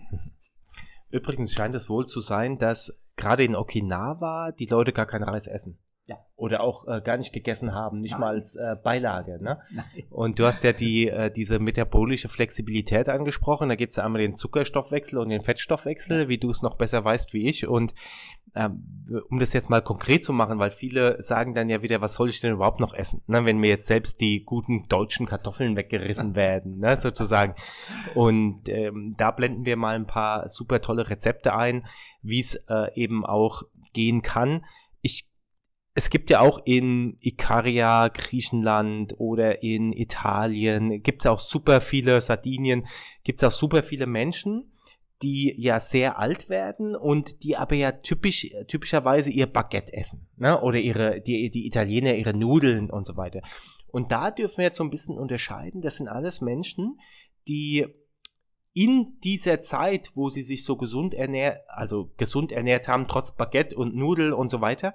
Übrigens 1.10 1.52
scheint 1.52 1.74
es 1.74 1.88
wohl 1.88 2.06
zu 2.06 2.20
sein, 2.20 2.58
dass 2.58 2.92
gerade 3.16 3.44
in 3.44 3.54
Okinawa 3.54 4.52
die 4.52 4.66
Leute 4.66 4.92
gar 4.92 5.06
kein 5.06 5.22
Reis 5.22 5.46
essen. 5.46 5.78
Ja. 6.06 6.16
Oder 6.35 6.62
auch 6.62 6.88
äh, 6.88 7.00
gar 7.00 7.16
nicht 7.16 7.32
gegessen 7.32 7.75
haben, 7.75 7.99
nicht 7.99 8.12
Nein. 8.12 8.21
mal 8.21 8.35
als 8.35 8.56
äh, 8.56 8.75
Beilage. 8.82 9.38
Ne? 9.40 9.61
Nein. 9.71 9.85
Und 10.11 10.38
du 10.38 10.47
hast 10.47 10.64
ja 10.64 10.73
die, 10.73 11.09
äh, 11.09 11.30
diese 11.30 11.61
metabolische 11.61 12.28
Flexibilität 12.28 13.09
angesprochen. 13.09 13.68
Da 13.68 13.76
gibt 13.76 13.90
es 13.90 13.97
ja 13.97 14.04
einmal 14.04 14.21
den 14.21 14.35
Zuckerstoffwechsel 14.35 15.18
und 15.18 15.28
den 15.28 15.42
Fettstoffwechsel, 15.42 16.23
ja. 16.23 16.28
wie 16.28 16.38
du 16.38 16.50
es 16.50 16.61
noch 16.61 16.76
besser 16.76 17.04
weißt 17.04 17.35
wie 17.35 17.49
ich. 17.49 17.68
Und 17.68 17.94
ähm, 18.56 18.82
um 19.30 19.38
das 19.38 19.52
jetzt 19.52 19.71
mal 19.71 19.80
konkret 19.80 20.25
zu 20.25 20.32
machen, 20.32 20.59
weil 20.59 20.73
viele 20.73 21.23
sagen 21.23 21.54
dann 21.54 21.71
ja 21.71 21.82
wieder, 21.82 22.00
was 22.00 22.14
soll 22.14 22.30
ich 22.30 22.40
denn 22.40 22.52
überhaupt 22.52 22.80
noch 22.80 22.94
essen, 22.94 23.23
ne? 23.28 23.44
wenn 23.44 23.59
mir 23.59 23.71
jetzt 23.71 23.87
selbst 23.87 24.21
die 24.21 24.44
guten 24.44 24.88
deutschen 24.88 25.26
Kartoffeln 25.26 25.76
weggerissen 25.76 26.35
werden, 26.35 26.78
ne? 26.78 26.97
sozusagen. 26.97 27.54
Und 28.16 28.68
ähm, 28.68 29.14
da 29.16 29.30
blenden 29.30 29.64
wir 29.66 29.76
mal 29.76 29.94
ein 29.94 30.06
paar 30.09 30.49
super 30.49 30.80
tolle 30.80 31.09
Rezepte 31.09 31.54
ein, 31.54 31.85
wie 32.23 32.40
es 32.40 32.56
äh, 32.68 32.92
eben 32.94 33.25
auch 33.25 33.62
gehen 33.92 34.23
kann. 34.23 34.64
Es 35.94 36.08
gibt 36.08 36.30
ja 36.30 36.40
auch 36.40 36.61
in 36.64 37.18
Ikaria, 37.20 38.08
Griechenland 38.08 39.14
oder 39.18 39.62
in 39.62 39.92
Italien, 39.92 41.02
gibt 41.02 41.22
es 41.22 41.26
auch 41.26 41.40
super 41.40 41.80
viele, 41.82 42.20
Sardinien, 42.20 42.87
gibt 43.25 43.42
es 43.42 43.44
auch 43.46 43.52
super 43.52 43.82
viele 43.82 44.06
Menschen, 44.06 44.72
die 45.22 45.54
ja 45.56 45.78
sehr 45.80 46.18
alt 46.18 46.49
werden 46.49 46.96
und 46.96 47.42
die 47.44 47.56
aber 47.56 47.76
ja 47.76 47.92
typisch, 47.92 48.49
typischerweise 48.66 49.30
ihr 49.30 49.46
Baguette 49.46 49.92
essen, 49.92 50.28
ne? 50.37 50.61
Oder 50.61 50.78
ihre, 50.78 51.20
die, 51.20 51.50
die 51.50 51.66
Italiener 51.66 52.14
ihre 52.14 52.34
Nudeln 52.34 52.90
und 52.90 53.06
so 53.06 53.16
weiter. 53.16 53.40
Und 53.87 54.11
da 54.11 54.30
dürfen 54.30 54.58
wir 54.58 54.64
jetzt 54.64 54.78
so 54.78 54.84
ein 54.84 54.90
bisschen 54.90 55.16
unterscheiden. 55.16 55.80
Das 55.80 55.96
sind 55.96 56.08
alles 56.08 56.40
Menschen, 56.40 56.99
die 57.46 57.87
in 58.75 59.18
dieser 59.22 59.61
Zeit, 59.61 60.11
wo 60.14 60.28
sie 60.28 60.42
sich 60.42 60.64
so 60.64 60.76
gesund 60.76 61.14
ernährt, 61.14 61.61
also 61.68 62.11
gesund 62.16 62.52
ernährt 62.52 62.88
haben, 62.88 63.06
trotz 63.06 63.37
Baguette 63.37 63.76
und 63.76 63.94
Nudel 63.94 64.32
und 64.32 64.50
so 64.50 64.61
weiter, 64.61 64.94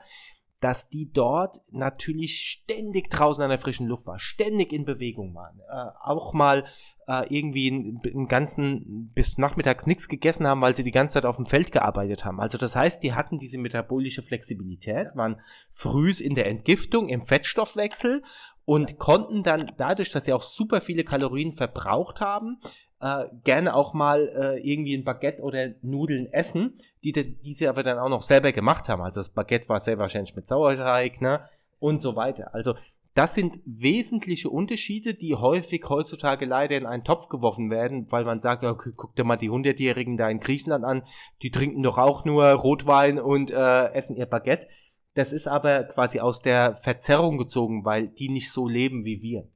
dass 0.60 0.90
die 0.90 1.12
dort 1.12 1.58
natürlich 1.72 2.40
ständig 2.40 3.10
draußen 3.10 3.44
an 3.44 3.50
der 3.50 3.60
frischen 3.60 3.88
Luft 3.88 4.08
war, 4.08 4.18
ständig 4.18 4.74
in 4.74 4.86
Bewegung 4.86 5.36
waren, 5.36 5.60
äh, 5.60 5.92
auch 6.04 6.34
mal 6.34 6.66
äh, 7.08 7.26
irgendwie 7.34 7.70
einen 7.70 8.28
ganzen 8.28 9.12
bis 9.14 9.38
nachmittags 9.38 9.86
nichts 9.86 10.08
gegessen 10.08 10.48
haben, 10.48 10.62
weil 10.62 10.76
sie 10.76 10.84
die 10.84 10.92
ganze 10.92 11.16
Zeit 11.16 11.26
auf 11.26 11.36
dem 11.38 11.46
Feld 11.46 11.72
gearbeitet 11.72 12.26
haben. 12.26 12.40
Also 12.40 12.58
das 12.58 12.76
heißt, 12.76 13.04
die 13.04 13.14
hatten 13.14 13.38
diese 13.38 13.60
metabolische 13.60 14.24
Flexibilität, 14.24 15.16
waren 15.16 15.40
frühs 15.72 16.20
in 16.20 16.36
der 16.36 16.48
Entgiftung, 16.48 17.08
im 17.08 17.22
Fettstoffwechsel 17.22 18.24
und 18.66 18.98
konnten 18.98 19.44
dann 19.44 19.72
dadurch, 19.78 20.12
dass 20.12 20.26
sie 20.26 20.34
auch 20.34 20.42
super 20.42 20.82
viele 20.82 21.04
Kalorien 21.04 21.54
verbraucht 21.54 22.20
haben, 22.20 22.60
äh, 23.00 23.26
gerne 23.44 23.76
auch 23.76 23.94
mal 23.94 24.28
äh, 24.30 24.60
irgendwie 24.60 24.96
ein 24.96 25.04
Baguette 25.04 25.44
oder 25.44 25.70
Nudeln 25.82 26.32
essen, 26.32 26.78
die, 27.04 27.12
die 27.12 27.54
sie 27.54 27.68
aber 27.68 27.84
dann 27.84 28.00
auch 28.00 28.10
noch 28.10 28.24
selber 28.24 28.52
gemacht 28.52 28.90
haben. 28.90 29.02
Also 29.02 29.20
das 29.20 29.30
Baguette 29.30 29.70
war 29.70 29.80
sehr 29.80 29.98
wahrscheinlich 29.98 30.36
mit 30.36 30.48
Sauerteig, 30.48 31.22
ne? 31.22 31.42
Und 31.80 32.02
so 32.02 32.16
weiter. 32.16 32.54
Also 32.56 32.74
das 33.14 33.34
sind 33.34 33.60
wesentliche 33.66 34.50
Unterschiede, 34.50 35.16
die 35.16 35.34
häufig 35.34 35.84
heutzutage 35.90 36.46
leider 36.46 36.78
in 36.78 36.86
einen 36.86 37.04
Topf 37.04 37.30
geworfen 37.30 37.72
werden, 37.72 38.12
weil 38.12 38.26
man 38.26 38.40
sagt, 38.40 38.62
ja, 38.62 38.74
guck 38.74 39.16
dir 39.16 39.24
mal 39.24 39.38
die 39.38 39.50
Hundertjährigen 39.50 40.18
da 40.18 40.30
in 40.30 40.40
Griechenland 40.40 40.86
an, 40.86 41.04
die 41.42 41.50
trinken 41.50 41.82
doch 41.82 41.98
auch 41.98 42.26
nur 42.26 42.46
Rotwein 42.46 43.20
und 43.20 43.50
äh, 43.50 43.92
essen 43.94 44.16
ihr 44.16 44.28
Baguette. 44.28 44.68
Das 45.16 45.34
ist 45.34 45.48
aber 45.48 45.86
quasi 45.86 46.20
aus 46.20 46.44
der 46.44 46.76
Verzerrung 46.76 47.40
gezogen, 47.40 47.86
weil 47.86 48.08
die 48.08 48.30
nicht 48.30 48.52
so 48.52 48.68
leben 48.68 49.04
wie 49.04 49.24
wir. 49.24 49.48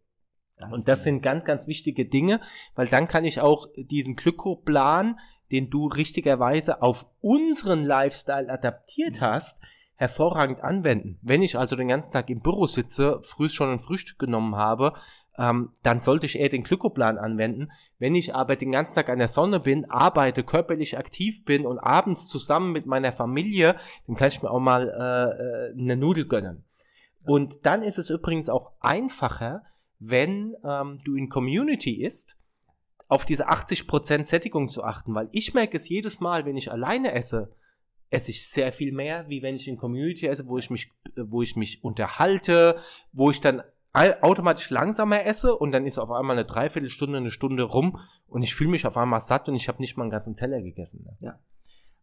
Ganz 0.61 0.73
und 0.73 0.87
das 0.87 1.03
genau. 1.03 1.15
sind 1.15 1.23
ganz, 1.23 1.45
ganz 1.45 1.67
wichtige 1.67 2.05
Dinge, 2.05 2.39
weil 2.75 2.87
dann 2.87 3.07
kann 3.07 3.25
ich 3.25 3.41
auch 3.41 3.67
diesen 3.75 4.15
Glykoplan, 4.15 5.19
den 5.51 5.69
du 5.69 5.87
richtigerweise 5.87 6.81
auf 6.81 7.05
unseren 7.19 7.85
Lifestyle 7.85 8.49
adaptiert 8.49 9.19
mhm. 9.19 9.25
hast, 9.25 9.59
hervorragend 9.95 10.63
anwenden. 10.63 11.19
Wenn 11.21 11.43
ich 11.43 11.59
also 11.59 11.75
den 11.75 11.89
ganzen 11.89 12.11
Tag 12.11 12.29
im 12.29 12.41
Büro 12.41 12.65
sitze, 12.65 13.19
früh 13.21 13.49
schon 13.49 13.69
ein 13.69 13.79
Frühstück 13.79 14.17
genommen 14.17 14.55
habe, 14.55 14.93
ähm, 15.37 15.73
dann 15.83 15.99
sollte 15.99 16.25
ich 16.25 16.39
eher 16.39 16.49
den 16.49 16.63
Glykoplan 16.63 17.17
anwenden. 17.17 17.69
Wenn 17.99 18.15
ich 18.15 18.35
aber 18.35 18.55
den 18.55 18.71
ganzen 18.71 18.95
Tag 18.95 19.09
an 19.09 19.19
der 19.19 19.27
Sonne 19.27 19.59
bin, 19.59 19.89
arbeite, 19.89 20.43
körperlich 20.43 20.97
aktiv 20.97 21.45
bin 21.45 21.65
und 21.65 21.79
abends 21.79 22.27
zusammen 22.27 22.71
mit 22.71 22.85
meiner 22.85 23.11
Familie, 23.11 23.75
dann 24.07 24.15
kann 24.15 24.29
ich 24.29 24.41
mir 24.41 24.49
auch 24.49 24.59
mal 24.59 24.89
äh, 24.89 25.73
äh 25.73 25.79
eine 25.79 25.95
Nudel 25.95 26.27
gönnen. 26.27 26.65
Und 27.23 27.65
dann 27.65 27.83
ist 27.83 27.97
es 27.97 28.09
übrigens 28.09 28.49
auch 28.49 28.71
einfacher, 28.79 29.63
wenn 30.01 30.55
ähm, 30.63 30.99
du 31.05 31.15
in 31.15 31.29
Community 31.29 32.03
ist, 32.03 32.35
auf 33.07 33.23
diese 33.23 33.49
80% 33.49 34.25
Sättigung 34.25 34.67
zu 34.67 34.83
achten, 34.83 35.13
weil 35.13 35.29
ich 35.31 35.53
merke 35.53 35.77
es 35.77 35.87
jedes 35.87 36.19
Mal, 36.19 36.45
wenn 36.45 36.57
ich 36.57 36.71
alleine 36.71 37.13
esse, 37.13 37.53
esse 38.09 38.31
ich 38.31 38.47
sehr 38.47 38.71
viel 38.71 38.91
mehr, 38.91 39.29
wie 39.29 39.43
wenn 39.43 39.55
ich 39.55 39.67
in 39.67 39.77
Community 39.77 40.25
esse, 40.25 40.49
wo 40.49 40.57
ich 40.57 40.69
mich, 40.69 40.91
wo 41.15 41.41
ich 41.41 41.55
mich 41.55 41.83
unterhalte, 41.83 42.77
wo 43.11 43.29
ich 43.29 43.41
dann 43.41 43.61
automatisch 43.93 44.69
langsamer 44.69 45.25
esse 45.25 45.55
und 45.55 45.71
dann 45.71 45.85
ist 45.85 45.99
auf 45.99 46.09
einmal 46.09 46.37
eine 46.37 46.45
Dreiviertelstunde, 46.45 47.17
eine 47.17 47.31
Stunde 47.31 47.63
rum 47.63 47.99
und 48.27 48.41
ich 48.41 48.55
fühle 48.55 48.71
mich 48.71 48.87
auf 48.87 48.97
einmal 48.97 49.21
satt 49.21 49.49
und 49.49 49.55
ich 49.55 49.67
habe 49.67 49.81
nicht 49.81 49.97
mal 49.97 50.03
einen 50.03 50.11
ganzen 50.11 50.35
Teller 50.35 50.61
gegessen. 50.61 51.03
Ne? 51.03 51.17
Ja. 51.19 51.39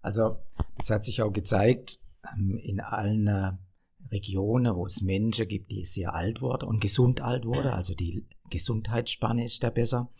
Also 0.03 0.37
das 0.77 0.91
hat 0.91 1.05
sich 1.05 1.23
auch 1.23 1.33
gezeigt 1.33 2.01
ähm, 2.33 2.59
in 2.63 2.81
allen 2.81 3.27
äh, 3.27 3.53
Regionen, 4.11 4.75
wo 4.75 4.87
es 4.87 5.01
Menschen 5.01 5.49
gibt, 5.49 5.71
die 5.71 5.85
sehr 5.85 6.15
alt 6.15 6.41
wurden 6.41 6.69
und 6.69 6.81
gesund 6.81 7.21
alt 7.21 7.45
wurden, 7.45 7.69
also 7.69 7.95
die 7.95 8.27
Gesundheitsspanne 8.51 9.45
ist 9.45 9.63
da 9.63 9.71
besser, 9.71 10.11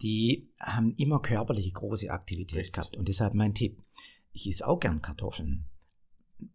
die 0.00 0.50
haben 0.58 0.94
immer 0.96 1.20
körperliche 1.20 1.72
große 1.72 2.10
Aktivität 2.10 2.58
Richtig. 2.58 2.72
gehabt. 2.72 2.96
Und 2.96 3.08
deshalb 3.08 3.34
mein 3.34 3.54
Tipp, 3.54 3.80
ich 4.32 4.48
esse 4.48 4.66
auch 4.66 4.80
gern 4.80 5.02
Kartoffeln 5.02 5.66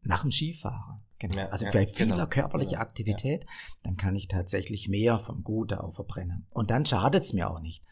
nach 0.02 0.22
dem 0.22 0.32
Skifahren. 0.32 1.02
Genau. 1.20 1.38
Ja, 1.38 1.50
also 1.50 1.66
ja, 1.66 1.72
bei 1.72 1.88
vieler 1.88 2.16
genau, 2.16 2.28
körperlicher 2.28 2.72
genau, 2.72 2.82
Aktivität, 2.82 3.44
ja. 3.44 3.50
dann 3.84 3.98
kann 3.98 4.16
ich 4.16 4.28
tatsächlich 4.28 4.88
mehr 4.88 5.20
vom 5.20 5.44
Gute 5.44 5.84
auch 5.84 5.96
verbrennen. 5.96 6.46
Und 6.52 6.70
dann 6.70 6.86
schadet 6.86 7.24
es 7.24 7.34
mir 7.34 7.50
auch 7.50 7.60
nicht. 7.60 7.84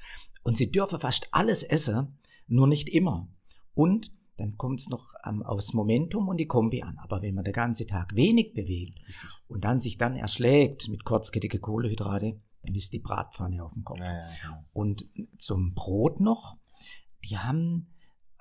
Und 0.43 0.57
Sie 0.57 0.69
dürfen 0.69 0.99
fast 0.99 1.27
alles 1.31 1.63
essen, 1.63 2.19
nur 2.47 2.67
nicht 2.67 2.87
immer. 2.89 3.27
Und 3.73 4.11
dann 4.37 4.57
kommt 4.57 4.81
es 4.81 4.89
noch 4.89 5.13
ähm, 5.25 5.43
aufs 5.43 5.73
Momentum 5.73 6.27
und 6.27 6.37
die 6.37 6.47
Kombi 6.47 6.81
an. 6.81 6.97
Aber 6.97 7.21
wenn 7.21 7.35
man 7.35 7.45
den 7.45 7.53
ganzen 7.53 7.87
Tag 7.87 8.15
wenig 8.15 8.53
bewegt 8.53 8.99
und 9.47 9.63
dann 9.63 9.79
sich 9.79 9.97
dann 9.97 10.15
erschlägt 10.15 10.89
mit 10.89 11.05
kurzkettige 11.05 11.59
Kohlehydrate, 11.59 12.39
dann 12.63 12.75
ist 12.75 12.93
die 12.93 12.99
Bratpfanne 12.99 13.63
auf 13.63 13.73
dem 13.73 13.83
Kopf. 13.83 13.99
Ja, 13.99 14.05
ja, 14.05 14.29
ja. 14.43 14.65
Und 14.73 15.05
zum 15.37 15.73
Brot 15.73 16.19
noch, 16.19 16.57
die 17.23 17.37
haben 17.37 17.93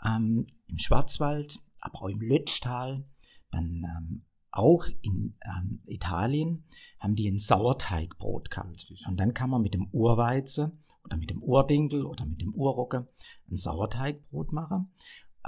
ähm, 0.04 0.46
im 0.66 0.78
Schwarzwald, 0.78 1.60
aber 1.80 2.02
auch 2.02 2.08
im 2.08 2.20
Lötschtal, 2.20 3.04
dann 3.50 3.84
ähm, 3.84 4.24
auch 4.50 4.86
in 5.02 5.36
ähm, 5.44 5.80
Italien, 5.86 6.64
haben 6.98 7.14
die 7.14 7.28
ein 7.28 7.38
Sauerteigbrot 7.38 8.50
gehabt. 8.50 8.86
Und 9.06 9.18
dann 9.18 9.34
kann 9.34 9.50
man 9.50 9.62
mit 9.62 9.74
dem 9.74 9.88
Urweizen 9.90 10.84
oder 11.04 11.16
mit 11.16 11.30
dem 11.30 11.42
Urdinkel 11.42 12.04
oder 12.04 12.24
mit 12.24 12.40
dem 12.40 12.54
Urrocke 12.54 13.06
ein 13.50 13.56
Sauerteigbrot 13.56 14.52
machen 14.52 14.92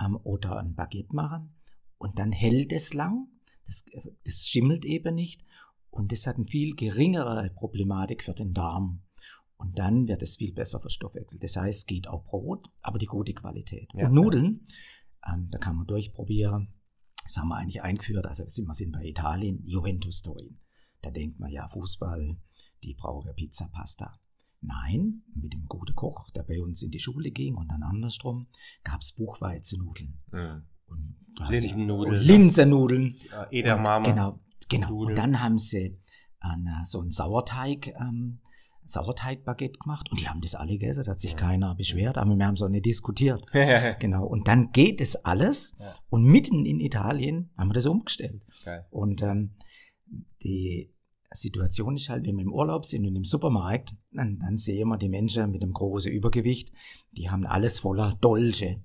ähm, 0.01 0.19
oder 0.23 0.59
ein 0.59 0.75
Baguette 0.75 1.15
machen. 1.15 1.55
Und 1.99 2.19
dann 2.19 2.33
hält 2.33 2.73
es 2.73 2.95
lang. 2.95 3.29
Das, 3.67 3.85
das 4.25 4.47
schimmelt 4.47 4.85
eben 4.85 5.15
nicht. 5.15 5.45
Und 5.91 6.13
das 6.13 6.27
hat 6.27 6.37
eine 6.37 6.47
viel 6.47 6.75
geringere 6.75 7.51
Problematik 7.51 8.23
für 8.23 8.35
den 8.35 8.53
Darm. 8.53 9.03
Und 9.57 9.79
dann 9.79 10.07
wird 10.07 10.23
es 10.23 10.37
viel 10.37 10.53
besser 10.53 10.81
verstoffwechselt. 10.81 11.43
Das 11.43 11.57
heißt, 11.57 11.81
es 11.81 11.87
geht 11.87 12.09
auch 12.09 12.25
Brot, 12.25 12.69
aber 12.83 12.99
die 12.99 13.07
gute 13.07 13.33
Qualität. 13.33 13.91
Ja, 13.95 14.09
und 14.09 14.15
Nudeln, 14.15 14.67
ja. 15.25 15.35
ähm, 15.35 15.49
da 15.51 15.59
kann 15.59 15.77
man 15.77 15.87
durchprobieren. 15.87 16.75
Das 17.25 17.39
haben 17.39 17.49
wir 17.49 17.57
eigentlich 17.57 17.83
eingeführt. 17.83 18.27
Also 18.27 18.45
wir 18.45 18.75
sind 18.75 18.93
bei 18.93 19.05
Italien, 19.05 19.63
Juventus 19.65 20.23
Turin. 20.23 20.59
Da 21.01 21.11
denkt 21.11 21.41
man 21.41 21.51
ja, 21.51 21.67
Fußball, 21.69 22.37
die 22.83 22.95
brauchen 22.95 23.35
Pizza, 23.35 23.69
Pasta. 23.69 24.13
Nein, 24.67 25.23
mit 25.35 25.53
dem 25.53 25.67
guten 25.67 25.95
Koch, 25.95 26.29
der 26.31 26.43
bei 26.43 26.61
uns 26.61 26.83
in 26.83 26.91
die 26.91 26.99
Schule 26.99 27.31
ging 27.31 27.55
und 27.55 27.69
dann 27.69 27.83
andersrum, 27.83 28.49
gab 28.83 29.01
es 29.01 29.13
Buchweizennudeln. 29.13 30.19
Ja. 30.33 30.63
Und 30.89 31.17
Linsennudeln. 31.49 32.23
Linsennudeln. 32.23 33.05
Äh, 33.51 33.61
Edamame. 33.61 34.09
Genau, 34.09 34.41
genau. 34.69 34.89
Nudeln. 34.91 35.09
Und 35.11 35.19
dann 35.19 35.41
haben 35.41 35.59
sie 35.59 35.99
an, 36.41 36.67
äh, 36.67 36.85
so 36.85 37.01
ein 37.01 37.11
Sauerteig, 37.11 37.95
ähm, 38.01 38.41
Sauerteigbaguette 38.87 39.79
gemacht 39.81 40.11
und 40.11 40.21
die 40.21 40.29
haben 40.29 40.41
das 40.41 40.55
alle 40.55 40.73
gegessen, 40.73 41.05
da 41.05 41.13
hat 41.13 41.21
sich 41.21 41.33
ja. 41.33 41.37
keiner 41.37 41.75
beschwert, 41.75 42.19
aber 42.19 42.37
wir 42.37 42.47
haben 42.47 42.57
so 42.57 42.69
nicht 42.69 42.87
diskutiert. 42.87 43.43
genau. 43.99 44.25
Und 44.25 44.47
dann 44.47 44.71
geht 44.71 45.01
es 45.01 45.17
alles 45.25 45.77
ja. 45.81 45.97
und 46.09 46.25
mitten 46.25 46.65
in 46.65 46.79
Italien 46.79 47.51
haben 47.57 47.69
wir 47.69 47.75
das 47.75 47.87
umgestellt. 47.87 48.43
Geil. 48.65 48.87
Und 48.91 49.23
ähm, 49.23 49.57
die 50.43 50.95
Situation 51.33 51.97
ist 51.97 52.09
halt, 52.09 52.27
wenn 52.27 52.37
wir 52.37 52.45
im 52.45 52.53
Urlaub 52.53 52.87
sind 52.87 53.07
und 53.07 53.17
im 53.17 53.25
Supermarkt, 53.25 53.95
dann, 54.13 54.39
dann 54.39 54.59
sehen 54.59 54.89
wir 54.89 54.99
die 54.99 55.09
Menschen 55.09 55.51
mit 55.51 55.63
einem 55.63 55.73
großen 55.73 56.13
Übergewicht, 56.13 56.73
die 57.13 57.31
haben 57.31 57.47
alles 57.47 57.81
voller 57.81 58.17
Dolce. 58.21 58.81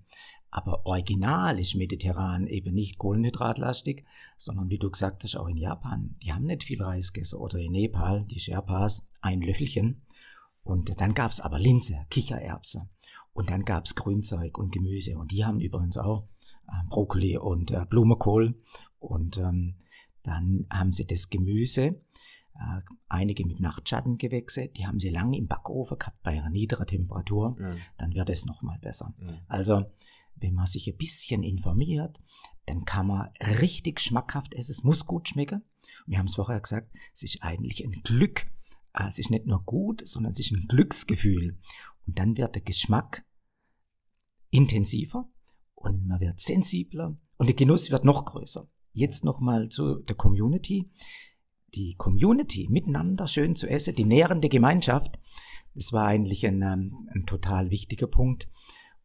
Aber 0.53 0.85
original 0.85 1.59
ist 1.59 1.75
mediterran 1.75 2.45
eben 2.45 2.73
nicht 2.73 2.97
kohlenhydratlastig, 2.97 4.03
sondern 4.37 4.69
wie 4.69 4.77
du 4.77 4.91
gesagt 4.91 5.23
hast, 5.23 5.37
auch 5.37 5.47
in 5.47 5.55
Japan, 5.55 6.15
die 6.21 6.33
haben 6.33 6.43
nicht 6.43 6.65
viel 6.65 6.83
Reis 6.83 7.13
gegessen. 7.13 7.37
Oder 7.37 7.59
in 7.59 7.71
Nepal, 7.71 8.25
die 8.25 8.39
Sherpas, 8.39 9.07
ein 9.21 9.41
Löffelchen. 9.41 10.01
Und 10.63 10.99
dann 10.99 11.13
gab 11.13 11.31
es 11.31 11.39
aber 11.39 11.57
Linse, 11.57 12.05
Kichererbse. 12.09 12.89
Und 13.33 13.49
dann 13.49 13.63
gab 13.63 13.85
es 13.85 13.95
Grünzeug 13.95 14.57
und 14.57 14.73
Gemüse. 14.73 15.17
Und 15.17 15.31
die 15.31 15.45
haben 15.45 15.61
übrigens 15.61 15.97
auch 15.97 16.27
äh, 16.67 16.71
Brokkoli 16.89 17.37
und 17.37 17.71
äh, 17.71 17.85
Blumenkohl. 17.89 18.55
Und 18.99 19.37
ähm, 19.37 19.75
dann 20.23 20.65
haben 20.69 20.91
sie 20.91 21.07
das 21.07 21.29
Gemüse 21.29 21.95
einige 23.07 23.45
mit 23.45 23.59
Nachtschattengewächse, 23.59 24.67
die 24.69 24.85
haben 24.85 24.99
sie 24.99 25.09
lange 25.09 25.37
im 25.37 25.47
Backofen 25.47 25.97
gehabt 25.97 26.21
bei 26.23 26.31
einer 26.31 26.49
niederen 26.49 26.87
Temperatur, 26.87 27.55
mhm. 27.57 27.77
dann 27.97 28.13
wird 28.13 28.29
es 28.29 28.45
nochmal 28.45 28.79
besser. 28.79 29.13
Mhm. 29.17 29.39
Also, 29.47 29.85
wenn 30.35 30.53
man 30.53 30.65
sich 30.65 30.87
ein 30.87 30.97
bisschen 30.97 31.43
informiert, 31.43 32.19
dann 32.65 32.85
kann 32.85 33.07
man 33.07 33.29
richtig 33.59 33.99
schmackhaft 33.99 34.53
essen. 34.53 34.71
Es 34.71 34.83
muss 34.83 35.05
gut 35.05 35.29
schmecken. 35.29 35.63
Wir 36.05 36.17
haben 36.17 36.27
es 36.27 36.35
vorher 36.35 36.59
gesagt, 36.59 36.91
es 37.13 37.23
ist 37.23 37.43
eigentlich 37.43 37.83
ein 37.83 38.01
Glück. 38.03 38.47
Äh, 38.93 39.07
es 39.07 39.19
ist 39.19 39.29
nicht 39.29 39.45
nur 39.45 39.63
gut, 39.63 40.07
sondern 40.07 40.31
es 40.31 40.39
ist 40.39 40.51
ein 40.51 40.67
Glücksgefühl. 40.67 41.59
Und 42.07 42.17
dann 42.17 42.37
wird 42.37 42.55
der 42.55 42.61
Geschmack 42.61 43.25
intensiver 44.49 45.29
und 45.75 46.05
man 46.07 46.19
wird 46.19 46.39
sensibler 46.39 47.17
und 47.37 47.47
der 47.47 47.55
Genuss 47.55 47.91
wird 47.91 48.05
noch 48.05 48.25
größer. 48.25 48.69
Jetzt 48.93 49.23
nochmal 49.23 49.69
zu 49.69 49.99
der 49.99 50.15
Community 50.15 50.87
die 51.75 51.95
Community 51.95 52.67
miteinander 52.69 53.27
schön 53.27 53.55
zu 53.55 53.67
essen, 53.67 53.95
die 53.95 54.05
nährende 54.05 54.49
Gemeinschaft, 54.49 55.19
das 55.73 55.93
war 55.93 56.07
eigentlich 56.07 56.45
ein, 56.45 56.61
ähm, 56.61 57.09
ein 57.13 57.25
total 57.25 57.69
wichtiger 57.69 58.07
Punkt. 58.07 58.47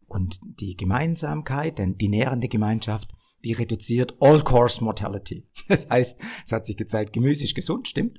Und 0.08 0.38
die 0.60 0.76
Gemeinsamkeit, 0.76 1.78
denn 1.78 1.98
die 1.98 2.08
nährende 2.08 2.48
Gemeinschaft, 2.48 3.12
die 3.44 3.52
reduziert 3.52 4.16
All-Course 4.20 4.82
Mortality. 4.82 5.46
Das 5.68 5.88
heißt, 5.88 6.20
es 6.44 6.52
hat 6.52 6.64
sich 6.66 6.76
gezeigt, 6.76 7.12
Gemüse 7.12 7.44
ist 7.44 7.54
gesund, 7.54 7.88
stimmt. 7.88 8.18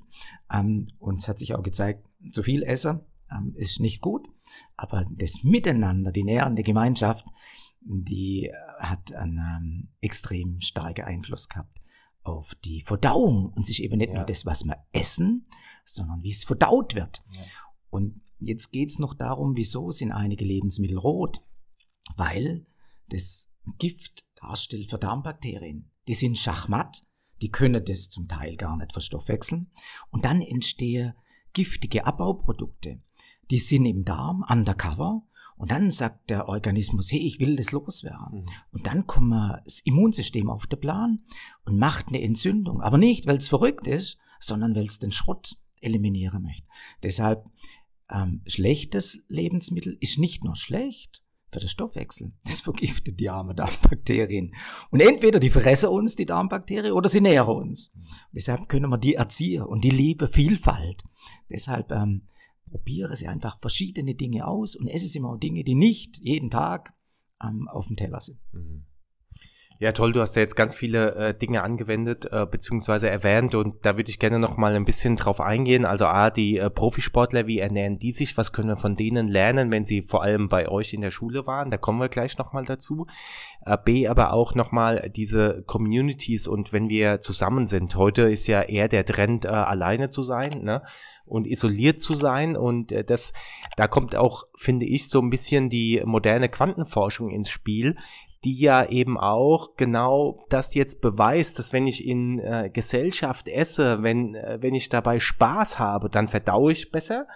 Ähm, 0.51 0.87
und 0.99 1.21
es 1.21 1.27
hat 1.27 1.39
sich 1.39 1.55
auch 1.55 1.63
gezeigt, 1.63 2.05
zu 2.31 2.43
viel 2.43 2.63
Essen 2.63 3.01
ähm, 3.31 3.53
ist 3.55 3.79
nicht 3.79 4.01
gut. 4.01 4.27
Aber 4.75 5.05
das 5.09 5.43
Miteinander, 5.43 6.11
die 6.11 6.23
nährende 6.23 6.63
Gemeinschaft, 6.63 7.25
die 7.81 8.51
hat 8.79 9.13
einen 9.13 9.89
extrem 10.01 10.61
starken 10.61 11.05
Einfluss 11.05 11.49
gehabt 11.49 11.77
auf 12.27 12.55
die 12.55 12.81
Verdauung 12.81 13.51
und 13.53 13.65
sich 13.65 13.83
eben 13.83 13.97
nicht 13.97 14.09
ja. 14.09 14.15
nur 14.15 14.25
das, 14.25 14.45
was 14.45 14.65
wir 14.65 14.77
essen, 14.91 15.47
sondern 15.85 16.23
wie 16.23 16.31
es 16.31 16.43
verdaut 16.43 16.95
wird. 16.95 17.23
Ja. 17.31 17.41
Und 17.89 18.21
jetzt 18.39 18.71
geht 18.71 18.89
es 18.89 18.99
noch 18.99 19.13
darum, 19.13 19.55
wieso 19.55 19.91
sind 19.91 20.11
einige 20.11 20.45
Lebensmittel 20.45 20.97
rot? 20.97 21.41
Weil 22.15 22.65
das 23.09 23.51
Gift 23.77 24.25
darstellt 24.35 24.89
für 24.89 24.97
Darmbakterien. 24.97 25.91
Die 26.07 26.13
sind 26.13 26.37
schachmatt, 26.37 27.05
die 27.41 27.49
können 27.49 27.83
das 27.83 28.09
zum 28.09 28.27
Teil 28.27 28.55
gar 28.55 28.77
nicht 28.77 28.93
verstoffwechseln. 28.93 29.71
Und 30.09 30.25
dann 30.25 30.41
entstehen 30.41 31.13
giftige 31.53 32.05
Abbauprodukte. 32.05 33.01
Die 33.49 33.59
sind 33.59 33.85
im 33.85 34.03
Darm 34.03 34.45
undercover 34.47 35.23
und 35.57 35.71
dann 35.71 35.89
sagt 35.89 36.29
der 36.29 36.47
Organismus, 36.47 37.11
hey, 37.11 37.19
ich 37.19 37.39
will 37.39 37.55
das 37.55 37.71
loswerden. 37.71 38.41
Mhm. 38.41 38.49
Und 38.71 38.87
dann 38.87 39.07
kommt 39.07 39.33
das 39.65 39.79
Immunsystem 39.81 40.49
auf 40.49 40.67
den 40.67 40.79
Plan 40.79 41.19
und 41.65 41.79
macht 41.79 42.09
eine 42.09 42.21
Entzündung. 42.21 42.81
Aber 42.81 42.97
nicht, 42.97 43.25
weil 43.25 43.37
es 43.37 43.47
verrückt 43.47 43.87
ist, 43.87 44.19
sondern 44.39 44.75
weil 44.75 44.85
es 44.85 44.99
den 44.99 45.11
Schrott 45.11 45.57
eliminieren 45.81 46.43
möchte. 46.43 46.67
Deshalb, 47.01 47.45
ähm, 48.09 48.41
schlechtes 48.45 49.25
Lebensmittel 49.27 49.97
ist 49.99 50.19
nicht 50.19 50.43
nur 50.43 50.55
schlecht 50.55 51.23
für 51.51 51.59
den 51.59 51.69
Stoffwechsel, 51.69 52.33
das 52.45 52.61
vergiftet 52.61 53.19
die 53.19 53.29
armen 53.29 53.55
Darmbakterien. 53.55 54.53
Und 54.91 54.99
entweder 54.99 55.39
die 55.39 55.49
fressen 55.49 55.89
uns, 55.89 56.15
die 56.15 56.25
Darmbakterien, 56.25 56.93
oder 56.93 57.09
sie 57.09 57.21
nähren 57.21 57.55
uns. 57.55 57.93
Mhm. 57.95 58.05
Deshalb 58.31 58.69
können 58.69 58.89
wir 58.89 58.99
die 58.99 59.15
erziehen 59.15 59.63
und 59.63 59.83
die 59.83 59.89
liebe 59.89 60.27
Vielfalt. 60.27 61.03
Deshalb 61.49 61.91
ähm, 61.91 62.27
probiere 62.69 63.15
sie 63.15 63.27
einfach 63.27 63.59
verschiedene 63.59 64.15
Dinge 64.15 64.47
aus 64.47 64.75
und 64.75 64.87
esse 64.87 65.07
sie 65.07 65.19
mal 65.19 65.37
Dinge, 65.37 65.63
die 65.63 65.75
nicht 65.75 66.17
jeden 66.17 66.49
Tag 66.49 66.93
ähm, 67.43 67.67
auf 67.67 67.87
dem 67.87 67.95
Teller 67.95 68.21
sind. 68.21 68.39
Mhm. 68.51 68.76
Ja, 69.79 69.91
toll, 69.91 70.11
du 70.11 70.21
hast 70.21 70.35
ja 70.35 70.41
jetzt 70.41 70.55
ganz 70.55 70.73
viele 70.73 71.13
äh, 71.13 71.37
Dinge 71.37 71.61
angewendet 71.61 72.27
äh, 72.31 72.47
beziehungsweise 72.47 73.11
erwähnt 73.11 73.53
und 73.53 73.85
da 73.85 73.95
würde 73.95 74.09
ich 74.09 74.17
gerne 74.17 74.39
noch 74.39 74.57
mal 74.57 74.75
ein 74.75 74.85
bisschen 74.85 75.17
drauf 75.17 75.39
eingehen. 75.39 75.85
Also 75.85 76.07
A, 76.07 76.31
die 76.31 76.57
äh, 76.57 76.71
Profisportler, 76.71 77.45
wie 77.45 77.59
ernähren 77.59 77.99
die 77.99 78.11
sich? 78.11 78.35
Was 78.37 78.53
können 78.53 78.69
wir 78.69 78.77
von 78.77 78.95
denen 78.95 79.27
lernen, 79.27 79.71
wenn 79.71 79.85
sie 79.85 80.01
vor 80.01 80.23
allem 80.23 80.49
bei 80.49 80.67
euch 80.67 80.93
in 80.93 81.01
der 81.01 81.11
Schule 81.11 81.45
waren? 81.45 81.69
Da 81.69 81.77
kommen 81.77 81.99
wir 81.99 82.09
gleich 82.09 82.39
noch 82.39 82.53
mal 82.53 82.65
dazu. 82.65 83.05
Äh, 83.67 83.77
B, 83.85 84.07
aber 84.07 84.33
auch 84.33 84.55
noch 84.55 84.71
mal 84.71 85.11
diese 85.15 85.63
Communities 85.67 86.47
und 86.47 86.73
wenn 86.73 86.89
wir 86.89 87.21
zusammen 87.21 87.67
sind. 87.67 87.95
Heute 87.95 88.23
ist 88.23 88.47
ja 88.47 88.63
eher 88.63 88.87
der 88.87 89.05
Trend, 89.05 89.45
äh, 89.45 89.49
alleine 89.49 90.09
zu 90.09 90.23
sein, 90.23 90.63
ne? 90.63 90.81
und 91.27 91.45
isoliert 91.45 92.01
zu 92.01 92.15
sein. 92.15 92.55
Und 92.55 92.91
äh, 92.91 93.03
das, 93.03 93.33
da 93.75 93.87
kommt 93.87 94.15
auch, 94.15 94.45
finde 94.55 94.85
ich, 94.85 95.09
so 95.09 95.21
ein 95.21 95.29
bisschen 95.29 95.69
die 95.69 96.01
moderne 96.03 96.49
Quantenforschung 96.49 97.29
ins 97.29 97.49
Spiel, 97.49 97.97
die 98.43 98.59
ja 98.59 98.85
eben 98.85 99.17
auch 99.17 99.75
genau 99.75 100.45
das 100.49 100.73
jetzt 100.73 101.01
beweist, 101.01 101.59
dass 101.59 101.73
wenn 101.73 101.87
ich 101.87 102.05
in 102.05 102.39
äh, 102.39 102.69
Gesellschaft 102.71 103.47
esse, 103.47 104.03
wenn, 104.03 104.35
äh, 104.35 104.57
wenn 104.61 104.75
ich 104.75 104.89
dabei 104.89 105.19
Spaß 105.19 105.79
habe, 105.79 106.09
dann 106.09 106.27
verdaue 106.27 106.71
ich 106.71 106.91
besser 106.91 107.27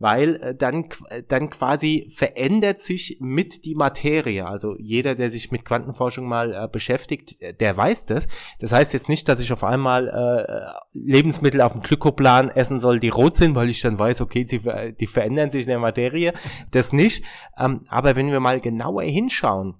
weil 0.00 0.36
äh, 0.36 0.54
dann, 0.54 0.86
äh, 1.10 1.22
dann 1.28 1.50
quasi 1.50 2.10
verändert 2.10 2.80
sich 2.80 3.18
mit 3.20 3.66
die 3.66 3.74
Materie. 3.74 4.46
Also 4.46 4.74
jeder, 4.78 5.14
der 5.14 5.28
sich 5.28 5.52
mit 5.52 5.64
Quantenforschung 5.64 6.26
mal 6.26 6.54
äh, 6.54 6.68
beschäftigt, 6.68 7.40
äh, 7.40 7.52
der 7.52 7.76
weiß 7.76 8.06
das. 8.06 8.26
Das 8.58 8.72
heißt 8.72 8.94
jetzt 8.94 9.10
nicht, 9.10 9.28
dass 9.28 9.40
ich 9.40 9.52
auf 9.52 9.62
einmal 9.62 10.08
äh, 10.08 10.98
Lebensmittel 10.98 11.60
auf 11.60 11.72
dem 11.72 11.82
Glykoplan 11.82 12.48
essen 12.48 12.80
soll, 12.80 12.98
die 12.98 13.10
rot 13.10 13.36
sind, 13.36 13.54
weil 13.54 13.68
ich 13.68 13.82
dann 13.82 13.98
weiß, 13.98 14.22
okay, 14.22 14.44
die, 14.44 14.62
die 14.98 15.06
verändern 15.06 15.50
sich 15.50 15.64
in 15.64 15.70
der 15.70 15.78
Materie. 15.78 16.32
Das 16.70 16.94
nicht. 16.94 17.22
Ähm, 17.58 17.84
aber 17.88 18.16
wenn 18.16 18.32
wir 18.32 18.40
mal 18.40 18.60
genauer 18.60 19.02
hinschauen, 19.02 19.74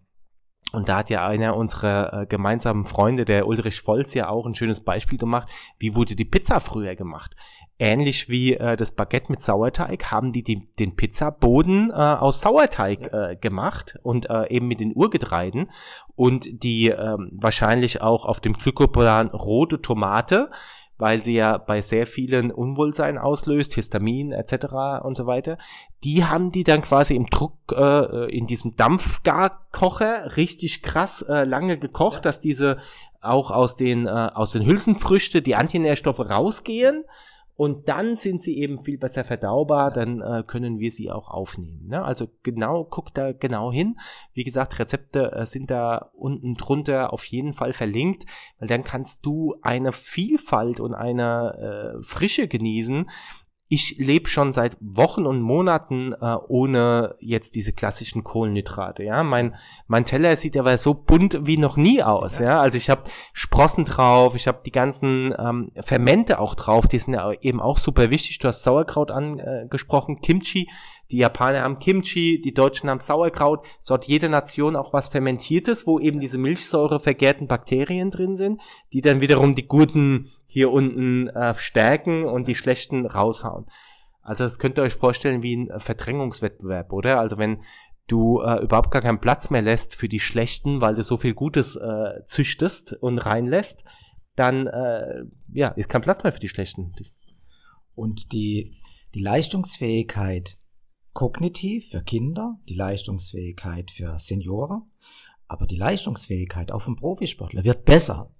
Und 0.73 0.89
da 0.89 0.99
hat 0.99 1.11
ja 1.11 1.27
einer 1.27 1.57
unserer 1.57 2.23
äh, 2.23 2.27
gemeinsamen 2.27 2.85
Freunde, 2.85 3.25
der 3.25 3.47
Ulrich 3.47 3.85
Volz, 3.87 4.15
ja 4.15 4.29
auch 4.29 4.47
ein 4.47 4.55
schönes 4.55 4.83
Beispiel 4.85 5.19
gemacht, 5.19 5.49
wie 5.79 5.97
wurde 5.97 6.15
die 6.15 6.25
Pizza 6.25 6.61
früher 6.61 6.95
gemacht. 6.95 7.35
Ähnlich 7.79 8.29
wie 8.29 8.55
äh, 8.55 8.77
das 8.77 8.93
Baguette 8.93 9.33
mit 9.33 9.41
Sauerteig 9.41 10.11
haben 10.13 10.33
die, 10.33 10.43
die 10.43 10.69
den 10.79 10.97
Pizzaboden 10.97 11.91
äh, 11.91 11.95
aus 11.95 12.41
Sauerteig 12.41 13.13
äh, 13.13 13.37
gemacht 13.37 13.99
und 14.03 14.29
äh, 14.31 14.49
eben 14.49 14.69
mit 14.69 14.81
den 14.81 14.93
Urgetreiden. 14.95 15.71
Und 16.15 16.63
die 16.63 16.91
äh, 16.91 17.17
wahrscheinlich 17.33 18.03
auch 18.03 18.25
auf 18.27 18.41
dem 18.41 18.53
Glykoplan 18.53 19.29
rote 19.29 19.81
Tomate 19.81 20.51
weil 21.01 21.23
sie 21.23 21.35
ja 21.35 21.59
bei 21.59 21.81
sehr 21.81 22.07
vielen 22.07 22.51
Unwohlsein 22.51 23.19
auslöst, 23.19 23.75
Histamin 23.75 24.33
etc. 24.33 25.03
und 25.03 25.17
so 25.17 25.27
weiter. 25.27 25.59
Die 26.05 26.25
haben 26.25 26.53
die 26.53 26.65
dann 26.65 26.83
quasi 26.83 27.15
im 27.17 27.27
Druck 27.27 27.55
äh, 27.73 28.31
in 28.31 28.47
diesem 28.47 28.77
Dampfgarkocher 28.77 30.37
richtig 30.37 30.83
krass 30.83 31.23
äh, 31.23 31.45
lange 31.45 31.79
gekocht, 31.79 32.17
ja. 32.17 32.21
dass 32.21 32.41
diese 32.41 32.79
auch 33.21 33.51
aus 33.51 33.77
den 33.77 34.07
äh, 34.07 34.31
aus 34.35 34.53
den 34.53 34.65
Hülsenfrüchte 34.65 35.43
die 35.43 35.55
Antinährstoffe 35.55 36.21
rausgehen 36.21 37.05
und 37.61 37.91
dann 37.91 38.17
sind 38.17 38.43
sie 38.43 38.57
eben 38.57 38.85
viel 38.85 38.97
besser 38.97 39.23
verdaubar, 39.23 39.91
dann 39.91 40.23
äh, 40.23 40.43
können 40.47 40.79
wir 40.79 40.91
sie 40.91 41.11
auch 41.11 41.29
aufnehmen. 41.29 41.89
Ne? 41.89 42.03
Also 42.03 42.29
genau, 42.43 42.85
guck 42.85 43.13
da 43.13 43.33
genau 43.33 43.71
hin. 43.71 43.99
Wie 44.33 44.45
gesagt, 44.45 44.79
Rezepte 44.79 45.33
äh, 45.33 45.45
sind 45.45 45.71
da 45.71 46.11
unten 46.15 46.55
drunter 46.55 47.13
auf 47.13 47.23
jeden 47.27 47.53
Fall 47.53 47.75
verlinkt, 47.75 48.25
weil 48.59 48.69
dann 48.69 48.83
kannst 48.83 49.27
du 49.27 49.57
eine 49.61 49.93
Vielfalt 49.93 50.81
und 50.81 50.95
eine 50.95 51.99
äh, 51.99 52.03
Frische 52.03 52.49
genießen, 52.49 53.11
ich 53.73 53.99
lebe 53.99 54.29
schon 54.29 54.53
seit 54.53 54.77
Wochen 54.81 55.27
und 55.27 55.41
Monaten 55.41 56.13
äh, 56.21 56.37
ohne 56.49 57.15
jetzt 57.21 57.55
diese 57.55 57.73
klassischen 57.73 58.25
Kohlenhydrate. 58.25 59.05
Ja, 59.05 59.23
mein 59.23 59.55
mein 59.87 60.05
Teller 60.05 60.35
sieht 60.35 60.57
aber 60.57 60.77
so 60.77 60.93
bunt 60.93 61.47
wie 61.47 61.57
noch 61.57 61.77
nie 61.77 62.03
aus. 62.03 62.41
Ja, 62.41 62.47
ja? 62.47 62.59
also 62.59 62.77
ich 62.77 62.91
habe 62.91 63.05
Sprossen 63.33 63.85
drauf, 63.85 64.35
ich 64.35 64.49
habe 64.49 64.63
die 64.67 64.73
ganzen 64.73 65.33
ähm, 65.39 65.71
Fermente 65.77 66.41
auch 66.41 66.57
drauf. 66.57 66.89
Die 66.89 66.99
sind 66.99 67.15
ja 67.15 67.31
eben 67.31 67.61
auch 67.61 67.79
super 67.79 68.11
wichtig. 68.11 68.41
Du 68.41 68.49
hast 68.49 68.65
Sauerkraut 68.65 69.13
angesprochen, 69.13 70.21
Kimchi. 70.21 70.69
Die 71.13 71.19
Japaner 71.19 71.63
haben 71.63 71.79
Kimchi, 71.79 72.41
die 72.41 72.55
Deutschen 72.55 72.91
haben 72.91 72.99
Sauerkraut. 72.99 73.65
So 73.79 73.95
hat 73.95 74.07
jede 74.07 74.29
Nation 74.29 74.75
auch 74.75 74.93
was 74.93 75.09
Fermentiertes, 75.09 75.87
wo 75.87 76.01
eben 76.01 76.19
diese 76.19 76.39
Milchsäure 76.39 76.99
vergärten 76.99 77.47
Bakterien 77.47 78.11
drin 78.11 78.35
sind, 78.35 78.61
die 78.93 79.01
dann 79.01 79.21
wiederum 79.21 79.55
die 79.55 79.69
guten 79.69 80.33
hier 80.51 80.73
unten 80.73 81.29
äh, 81.29 81.55
stärken 81.55 82.25
und 82.25 82.49
die 82.49 82.57
schlechten 82.57 83.07
raushauen. 83.07 83.67
Also 84.21 84.43
das 84.45 84.59
könnt 84.59 84.79
ihr 84.79 84.83
euch 84.83 84.95
vorstellen 84.95 85.45
wie 85.45 85.57
ein 85.57 85.71
Verdrängungswettbewerb, 85.79 86.93
oder? 86.93 87.21
Also 87.21 87.39
wenn 87.39 87.63
du 88.09 88.41
äh, 88.41 88.61
überhaupt 88.63 88.91
gar 88.91 89.01
keinen 89.01 89.21
Platz 89.21 89.51
mehr 89.51 89.63
lässt 89.63 89.95
für 89.95 90.09
die 90.09 90.19
schlechten, 90.19 90.81
weil 90.81 90.97
du 90.97 91.03
so 91.03 91.17
viel 91.17 91.35
Gutes 91.35 91.77
äh, 91.77 92.25
züchtest 92.27 92.95
und 92.95 93.19
reinlässt, 93.19 93.85
dann 94.35 94.67
äh, 94.67 95.23
ja, 95.53 95.69
ist 95.69 95.89
kein 95.89 96.03
Platz 96.03 96.25
mehr 96.25 96.33
für 96.33 96.41
die 96.41 96.49
schlechten. 96.49 96.93
Und 97.95 98.33
die, 98.33 98.77
die 99.15 99.23
Leistungsfähigkeit 99.23 100.59
kognitiv 101.13 101.91
für 101.91 102.03
Kinder, 102.03 102.59
die 102.69 102.75
Leistungsfähigkeit 102.75 103.93
für 103.93 104.19
Senioren, 104.19 104.83
aber 105.47 105.69
die 105.69 105.77
Leistungsfähigkeit 105.77 106.73
auch 106.73 106.83
vom 106.83 106.97
Profisportler 106.97 107.63
wird 107.63 107.85
besser, 107.85 108.35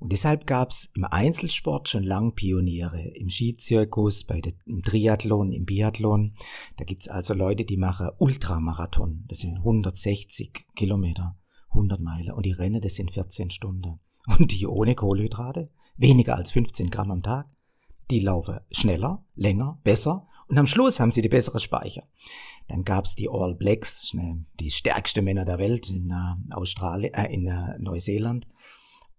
und 0.00 0.12
deshalb 0.12 0.46
gab 0.46 0.70
es 0.70 0.90
im 0.94 1.04
Einzelsport 1.04 1.88
schon 1.88 2.02
lang 2.02 2.34
Pioniere. 2.34 3.00
Im 3.00 3.30
Skizirkus, 3.30 4.24
bei 4.24 4.40
der, 4.40 4.52
im 4.66 4.82
Triathlon, 4.82 5.52
im 5.52 5.64
Biathlon. 5.64 6.34
Da 6.76 6.84
gibt's 6.84 7.08
also 7.08 7.32
Leute, 7.32 7.64
die 7.64 7.76
machen 7.76 8.10
Ultramarathon. 8.18 9.24
Das 9.28 9.38
sind 9.38 9.56
160 9.56 10.66
Kilometer, 10.74 11.38
100 11.70 12.00
Meilen. 12.00 12.32
Und 12.32 12.44
die 12.44 12.52
Rennen, 12.52 12.80
das 12.80 12.96
sind 12.96 13.12
14 13.12 13.50
Stunden. 13.50 14.00
Und 14.38 14.52
die 14.52 14.66
ohne 14.66 14.94
Kohlenhydrate, 14.94 15.70
weniger 15.96 16.36
als 16.36 16.52
15 16.52 16.90
Gramm 16.90 17.10
am 17.10 17.22
Tag, 17.22 17.46
die 18.10 18.20
laufen 18.20 18.60
schneller, 18.70 19.24
länger, 19.34 19.78
besser. 19.84 20.26
Und 20.48 20.58
am 20.58 20.66
Schluss 20.66 21.00
haben 21.00 21.12
sie 21.12 21.22
die 21.22 21.28
bessere 21.28 21.58
Speicher. 21.58 22.04
Dann 22.68 22.84
gab's 22.84 23.14
die 23.14 23.28
All 23.30 23.54
Blacks, 23.54 24.14
die 24.60 24.70
stärksten 24.70 25.24
Männer 25.24 25.44
der 25.44 25.58
Welt 25.58 25.88
in 25.88 26.10
äh, 26.10 26.54
Australien, 26.54 27.14
äh, 27.14 27.32
in 27.32 27.46
äh, 27.46 27.78
Neuseeland. 27.78 28.46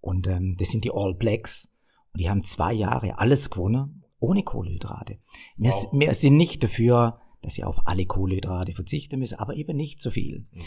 Und 0.06 0.28
ähm, 0.28 0.56
das 0.60 0.70
sind 0.70 0.84
die 0.86 0.91
All 0.94 1.15
Blacks. 1.15 1.74
Und 2.13 2.22
die 2.22 2.30
haben 2.30 2.44
zwei 2.44 2.74
Jahre 2.74 3.18
alles 3.18 3.50
gewonnen, 3.50 4.04
ohne 4.20 4.44
Kohlenhydrate. 4.44 5.18
Wir, 5.58 5.72
wow. 5.72 5.89
wir 5.94 6.13
sind 6.13 6.38
nicht 6.38 6.62
dafür, 6.63 7.20
dass 7.41 7.56
sie 7.56 7.63
auf 7.63 7.88
alle 7.88 8.06
Kohlenhydrate 8.06 8.74
verzichten 8.74 9.18
müssen, 9.18 9.39
aber 9.39 9.56
eben 9.56 9.76
nicht 9.76 10.00
so 10.00 10.12
viel. 10.12 10.46
Mhm. 10.52 10.62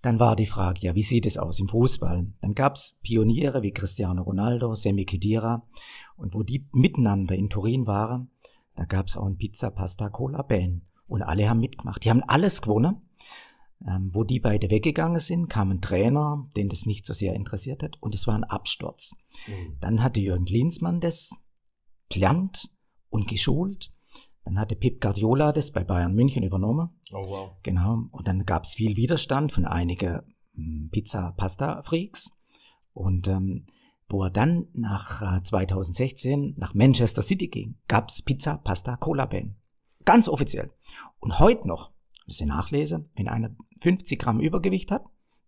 Dann 0.00 0.18
war 0.18 0.36
die 0.36 0.46
Frage, 0.46 0.80
ja, 0.80 0.94
wie 0.94 1.02
sieht 1.02 1.26
es 1.26 1.36
aus 1.36 1.60
im 1.60 1.68
Fußball? 1.68 2.32
Dann 2.40 2.54
gab's 2.54 2.98
Pioniere 3.02 3.62
wie 3.62 3.72
Cristiano 3.72 4.22
Ronaldo, 4.22 4.74
Semi 4.74 5.04
Khedira. 5.04 5.66
Und 6.16 6.34
wo 6.34 6.42
die 6.42 6.66
miteinander 6.72 7.34
in 7.34 7.50
Turin 7.50 7.86
waren, 7.86 8.30
da 8.74 8.86
gab's 8.86 9.18
auch 9.18 9.26
ein 9.26 9.36
Pizza, 9.36 9.70
Pasta, 9.70 10.08
Cola, 10.08 10.40
Band. 10.40 10.82
Und 11.08 11.22
alle 11.22 11.50
haben 11.50 11.60
mitgemacht. 11.60 12.04
Die 12.04 12.10
haben 12.10 12.22
alles 12.22 12.62
gewonnen. 12.62 13.02
Ähm, 13.86 14.10
wo 14.12 14.24
die 14.24 14.40
beide 14.40 14.70
weggegangen 14.70 15.20
sind, 15.20 15.48
kam 15.48 15.70
ein 15.70 15.80
Trainer, 15.80 16.48
den 16.56 16.68
das 16.68 16.84
nicht 16.84 17.06
so 17.06 17.14
sehr 17.14 17.34
interessiert 17.34 17.82
hat, 17.82 17.96
und 18.00 18.14
es 18.14 18.26
war 18.26 18.34
ein 18.34 18.44
Absturz. 18.44 19.16
Mhm. 19.46 19.76
Dann 19.80 20.02
hatte 20.02 20.20
Jürgen 20.20 20.46
Klinsmann 20.46 21.00
das 21.00 21.30
gelernt 22.08 22.70
und 23.08 23.28
geschult. 23.28 23.92
Dann 24.44 24.58
hatte 24.58 24.76
Pep 24.76 25.00
Guardiola 25.00 25.52
das 25.52 25.70
bei 25.70 25.84
Bayern 25.84 26.14
München 26.14 26.42
übernommen. 26.42 26.90
Oh 27.12 27.24
wow. 27.24 27.50
Genau. 27.62 28.08
Und 28.10 28.26
dann 28.26 28.46
gab 28.46 28.64
es 28.64 28.74
viel 28.74 28.96
Widerstand 28.96 29.52
von 29.52 29.64
einigen 29.64 30.22
hm, 30.54 30.88
Pizza-Pasta-Freaks. 30.90 32.36
Und 32.94 33.28
ähm, 33.28 33.66
wo 34.08 34.24
er 34.24 34.30
dann 34.30 34.68
nach 34.72 35.22
äh, 35.22 35.42
2016 35.42 36.54
nach 36.56 36.74
Manchester 36.74 37.22
City 37.22 37.48
ging, 37.48 37.76
gab 37.88 38.08
es 38.08 38.22
Pizza, 38.22 38.56
Pasta, 38.56 38.96
Cola 38.96 39.26
Band. 39.26 39.54
Ganz 40.04 40.28
offiziell. 40.28 40.70
Und 41.20 41.38
heute 41.38 41.68
noch, 41.68 41.92
das 42.28 42.40
ist 42.40 42.46
Nachlese, 42.46 43.08
wenn 43.16 43.28
einer 43.28 43.54
50 43.80 44.18
Gramm 44.18 44.40
Übergewicht 44.40 44.90
hat, 44.90 45.04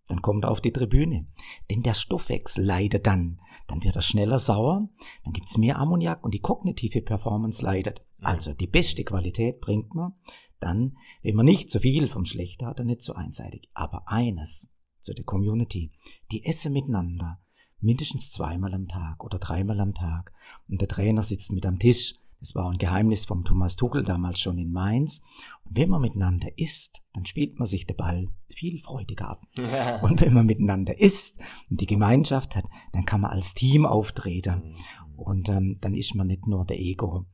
dann 0.09 0.23
kommt 0.23 0.45
er 0.45 0.51
auf 0.51 0.61
die 0.61 0.73
Tribüne. 0.73 1.27
Denn 1.71 1.83
der 1.83 1.95
Stoffwechsel 1.95 2.65
leidet 2.65 3.07
dann. 3.07 3.41
Dann 3.69 3.85
wird 3.85 3.95
er 3.95 4.03
schneller 4.03 4.41
sauer, 4.41 4.89
dann 5.23 5.33
gibt 5.33 5.49
es 5.49 5.57
mehr 5.57 5.79
Ammoniak 5.79 6.25
und 6.25 6.35
die 6.35 6.41
kognitive 6.41 7.03
Performance 7.03 7.65
leidet. 7.65 8.03
Also 8.21 8.53
die 8.53 8.67
beste 8.67 9.05
Qualität 9.05 9.61
bringt 9.61 9.95
man 9.95 10.15
dann, 10.59 10.97
wenn 11.23 11.37
man 11.37 11.47
nicht 11.47 11.71
zu 11.71 11.79
so 11.79 11.83
viel 11.83 12.09
vom 12.09 12.25
Schlechten 12.25 12.67
hat 12.67 12.81
und 12.81 12.87
nicht 12.87 13.03
so 13.03 13.15
einseitig. 13.15 13.71
Aber 13.73 14.09
eines 14.09 14.73
zu 15.01 15.15
der 15.15 15.25
Community, 15.25 15.93
die 16.33 16.45
essen 16.45 16.73
miteinander, 16.73 17.41
mindestens 17.81 18.31
zweimal 18.31 18.75
am 18.75 18.89
Tag 18.89 19.25
oder 19.25 19.39
dreimal 19.39 19.81
am 19.81 19.95
Tag. 19.95 20.33
Und 20.69 20.81
der 20.81 20.89
Trainer 20.89 21.23
sitzt 21.23 21.53
mit 21.53 21.65
am 21.65 21.79
Tisch 21.79 22.15
das 22.41 22.55
war 22.55 22.71
ein 22.71 22.79
Geheimnis 22.79 23.27
vom 23.27 23.45
Thomas 23.45 23.77
Tuchel 23.77 24.03
damals 24.03 24.41
schon 24.41 24.59
in 24.59 24.73
Mainz. 24.73 25.23
Und 25.65 25.77
wenn 25.77 25.91
man 25.91 26.01
miteinander 26.01 26.59
isst, 26.59 27.03
dann 27.13 27.27
spielt 27.27 27.59
man 27.59 27.67
sich 27.67 27.87
der 27.87 27.95
Ball 27.95 28.29
viel 28.49 28.81
freudiger 28.81 29.29
ab. 29.29 29.47
Ja. 29.59 30.01
Und 30.01 30.23
wenn 30.23 30.33
man 30.33 30.47
miteinander 30.47 30.99
isst 30.99 31.39
und 31.69 31.81
die 31.81 31.87
Gemeinschaft 31.87 32.57
hat, 32.57 32.65
dann 32.93 33.05
kann 33.05 33.21
man 33.21 33.31
als 33.31 33.55
Team 33.55 33.85
auftreten. 33.85 34.75
Mhm. 34.75 35.19
Und 35.19 35.49
ähm, 35.51 35.77
dann 35.83 35.95
ist 35.95 36.15
man 36.15 36.29
nicht 36.29 36.47
nur 36.47 36.65
der 36.65 36.81
Ego. 36.81 37.27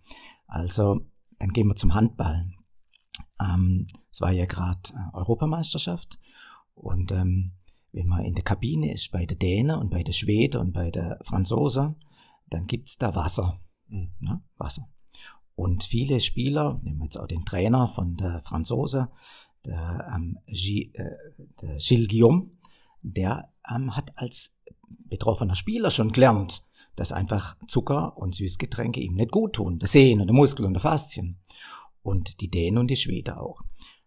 Also, 0.49 1.07
dann 1.38 1.53
gehen 1.53 1.69
wir 1.69 1.77
zum 1.77 1.95
Handball. 1.95 2.51
Ähm, 3.40 3.87
es 4.11 4.21
war 4.21 4.33
ja 4.33 4.47
gerade 4.47 4.81
äh, 4.92 5.16
Europameisterschaft. 5.16 6.19
Und 6.75 7.12
ähm, 7.12 7.53
wenn 7.92 8.09
man 8.09 8.25
in 8.25 8.35
der 8.35 8.45
Kabine 8.45 8.92
ist, 8.92 9.12
bei 9.12 9.25
der 9.25 9.37
Dänen 9.37 9.79
und 9.79 9.90
bei 9.90 10.03
der 10.03 10.12
Schweden 10.12 10.61
und 10.61 10.73
bei 10.73 10.90
der 10.90 11.21
Franzosen, 11.23 11.95
dann 12.49 12.66
gibt's 12.66 12.99
da 12.99 13.14
Wasser. 13.14 13.61
Mhm. 13.88 14.11
Ja, 14.21 14.42
Wasser. 14.59 14.88
Und 15.57 15.85
viele 15.85 16.21
Spieler, 16.21 16.79
nehmen 16.83 16.99
wir 16.99 17.05
jetzt 17.05 17.16
auch 17.16 17.27
den 17.27 17.45
Trainer 17.45 17.88
von 17.88 18.16
der 18.16 18.42
Franzose, 18.42 19.09
der, 19.64 20.12
ähm, 20.14 20.38
G, 20.47 20.90
äh, 20.92 21.16
der 21.61 21.79
Gilles 21.79 22.09
Guillaume, 22.09 22.51
der 23.03 23.49
ähm, 23.69 23.97
hat 23.97 24.12
als 24.16 24.55
betroffener 25.09 25.55
Spieler 25.55 25.90
schon 25.90 26.12
gelernt, 26.12 26.64
dass 26.95 27.11
einfach 27.11 27.57
Zucker 27.66 28.16
und 28.16 28.35
Süßgetränke 28.35 29.01
ihm 29.01 29.14
nicht 29.14 29.33
gut 29.33 29.55
tun. 29.55 29.79
Der 29.79 29.88
Sehnen, 29.88 30.27
der 30.27 30.35
Muskel 30.35 30.66
und 30.66 30.75
der 30.75 30.83
Faszien. 30.83 31.38
Und 32.03 32.40
die 32.40 32.51
Dänen 32.51 32.79
und 32.79 32.88
die 32.88 32.97
Schweden 32.97 33.35
auch. 33.35 33.62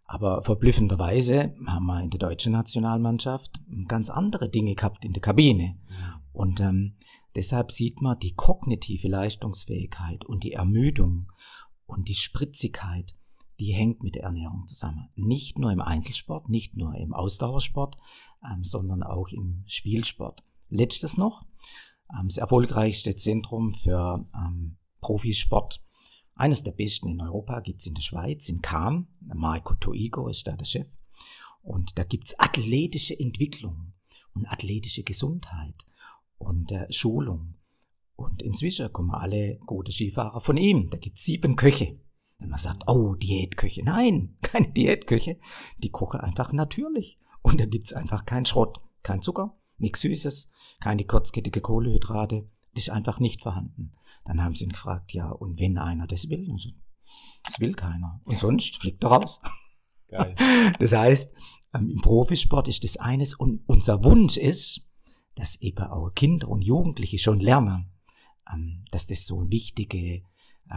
Aber 0.06 0.42
verblüffenderweise 0.44 1.54
haben 1.68 1.86
wir 1.86 2.02
in 2.02 2.10
der 2.10 2.20
deutschen 2.20 2.54
Nationalmannschaft 2.54 3.60
ganz 3.88 4.10
andere 4.10 4.50
Dinge 4.50 4.74
gehabt 4.76 5.04
in 5.04 5.14
der 5.14 5.22
Kabine. 5.22 5.78
Und 6.32 6.62
ähm, 6.62 6.96
Deshalb 7.36 7.72
sieht 7.72 8.02
man 8.02 8.20
die 8.20 8.34
kognitive 8.34 9.08
Leistungsfähigkeit 9.08 10.26
und 10.26 10.44
die 10.44 10.54
Ermüdung 10.54 11.32
und 11.86 12.08
die 12.08 12.16
Spritzigkeit, 12.16 13.16
die 13.60 13.74
hängt 13.74 14.04
mit 14.04 14.16
der 14.16 14.24
Ernährung 14.24 14.68
zusammen. 14.68 15.10
Nicht 15.16 15.60
nur 15.60 15.72
im 15.72 15.82
Einzelsport, 15.82 16.50
nicht 16.50 16.76
nur 16.76 16.96
im 16.96 17.14
Ausdauersport, 17.14 17.98
ähm, 18.44 18.64
sondern 18.64 19.04
auch 19.04 19.30
im 19.30 19.64
Spielsport. 19.68 20.44
Letztes 20.70 21.18
noch, 21.18 21.46
ähm, 22.18 22.28
das 22.28 22.38
erfolgreichste 22.38 23.16
Zentrum 23.16 23.74
für 23.74 24.26
ähm, 24.34 24.78
Profisport. 25.02 25.84
Eines 26.36 26.64
der 26.64 26.72
besten 26.72 27.10
in 27.10 27.22
Europa 27.22 27.60
gibt's 27.60 27.86
in 27.86 27.96
der 27.96 28.02
Schweiz, 28.02 28.48
in 28.48 28.62
Kam. 28.62 29.08
Marco 29.20 29.76
Toigo 29.76 30.30
ist 30.30 30.48
da 30.48 30.56
der 30.56 30.66
Chef. 30.66 30.88
Und 31.62 32.00
da 32.00 32.04
gibt's 32.04 32.38
athletische 32.40 33.20
Entwicklung. 33.20 33.94
und 34.36 34.46
athletische 34.46 35.04
Gesundheit 35.04 35.76
und 36.40 36.72
äh, 36.72 36.92
Schulung. 36.92 37.56
Und 38.16 38.42
inzwischen 38.42 38.92
kommen 38.92 39.12
alle 39.12 39.60
gute 39.66 39.92
Skifahrer 39.92 40.42
von 40.42 40.58
ihm. 40.58 40.90
Da 40.90 40.98
gibt 40.98 41.18
es 41.18 41.24
sieben 41.24 41.56
Köche. 41.56 42.00
Wenn 42.38 42.50
man 42.50 42.60
sagt, 42.60 42.84
oh, 42.88 43.16
Diätköche. 43.16 43.84
Nein, 43.84 44.38
keine 44.42 44.72
Diätköche. 44.72 45.40
Die 45.78 45.90
kochen 45.90 46.20
einfach 46.20 46.52
natürlich. 46.52 47.20
Und 47.42 47.60
da 47.60 47.66
gibt's 47.66 47.94
einfach 47.94 48.26
keinen 48.26 48.46
Schrott, 48.46 48.82
kein 49.04 49.22
Zucker, 49.22 49.58
nichts 49.78 50.02
Süßes, 50.02 50.52
keine 50.82 51.06
kurzkettige 51.06 51.62
Kohlehydrate. 51.62 52.50
Das 52.74 52.88
ist 52.88 52.90
einfach 52.90 53.20
nicht 53.20 53.42
vorhanden. 53.42 53.92
Dann 54.26 54.44
haben 54.44 54.56
sie 54.56 54.66
ihn 54.66 54.72
gefragt, 54.72 55.14
ja, 55.14 55.30
und 55.30 55.60
wenn 55.60 55.78
einer 55.78 56.06
das 56.06 56.30
will? 56.30 56.54
So, 56.58 56.70
das 57.44 57.60
will 57.60 57.74
keiner. 57.74 58.20
Und 58.26 58.38
sonst 58.38 58.76
fliegt 58.78 59.04
er 59.04 59.12
raus. 59.12 59.42
Geil. 60.10 60.36
Das 60.80 60.94
heißt, 60.94 61.34
ähm, 61.74 61.90
im 61.90 62.02
Profisport 62.02 62.68
ist 62.68 62.84
das 62.84 62.98
eines 62.98 63.34
und 63.34 63.62
unser 63.68 64.04
Wunsch 64.04 64.38
ist, 64.38 64.89
dass 65.40 65.56
eben 65.62 65.86
auch 65.86 66.10
Kinder 66.14 66.50
und 66.50 66.64
Jugendliche 66.64 67.18
schon 67.18 67.40
lernen, 67.40 67.86
ähm, 68.54 68.84
dass 68.92 69.08
das 69.08 69.26
so 69.26 69.40
eine 69.40 69.50
wichtige 69.50 70.16
äh, 70.18 70.22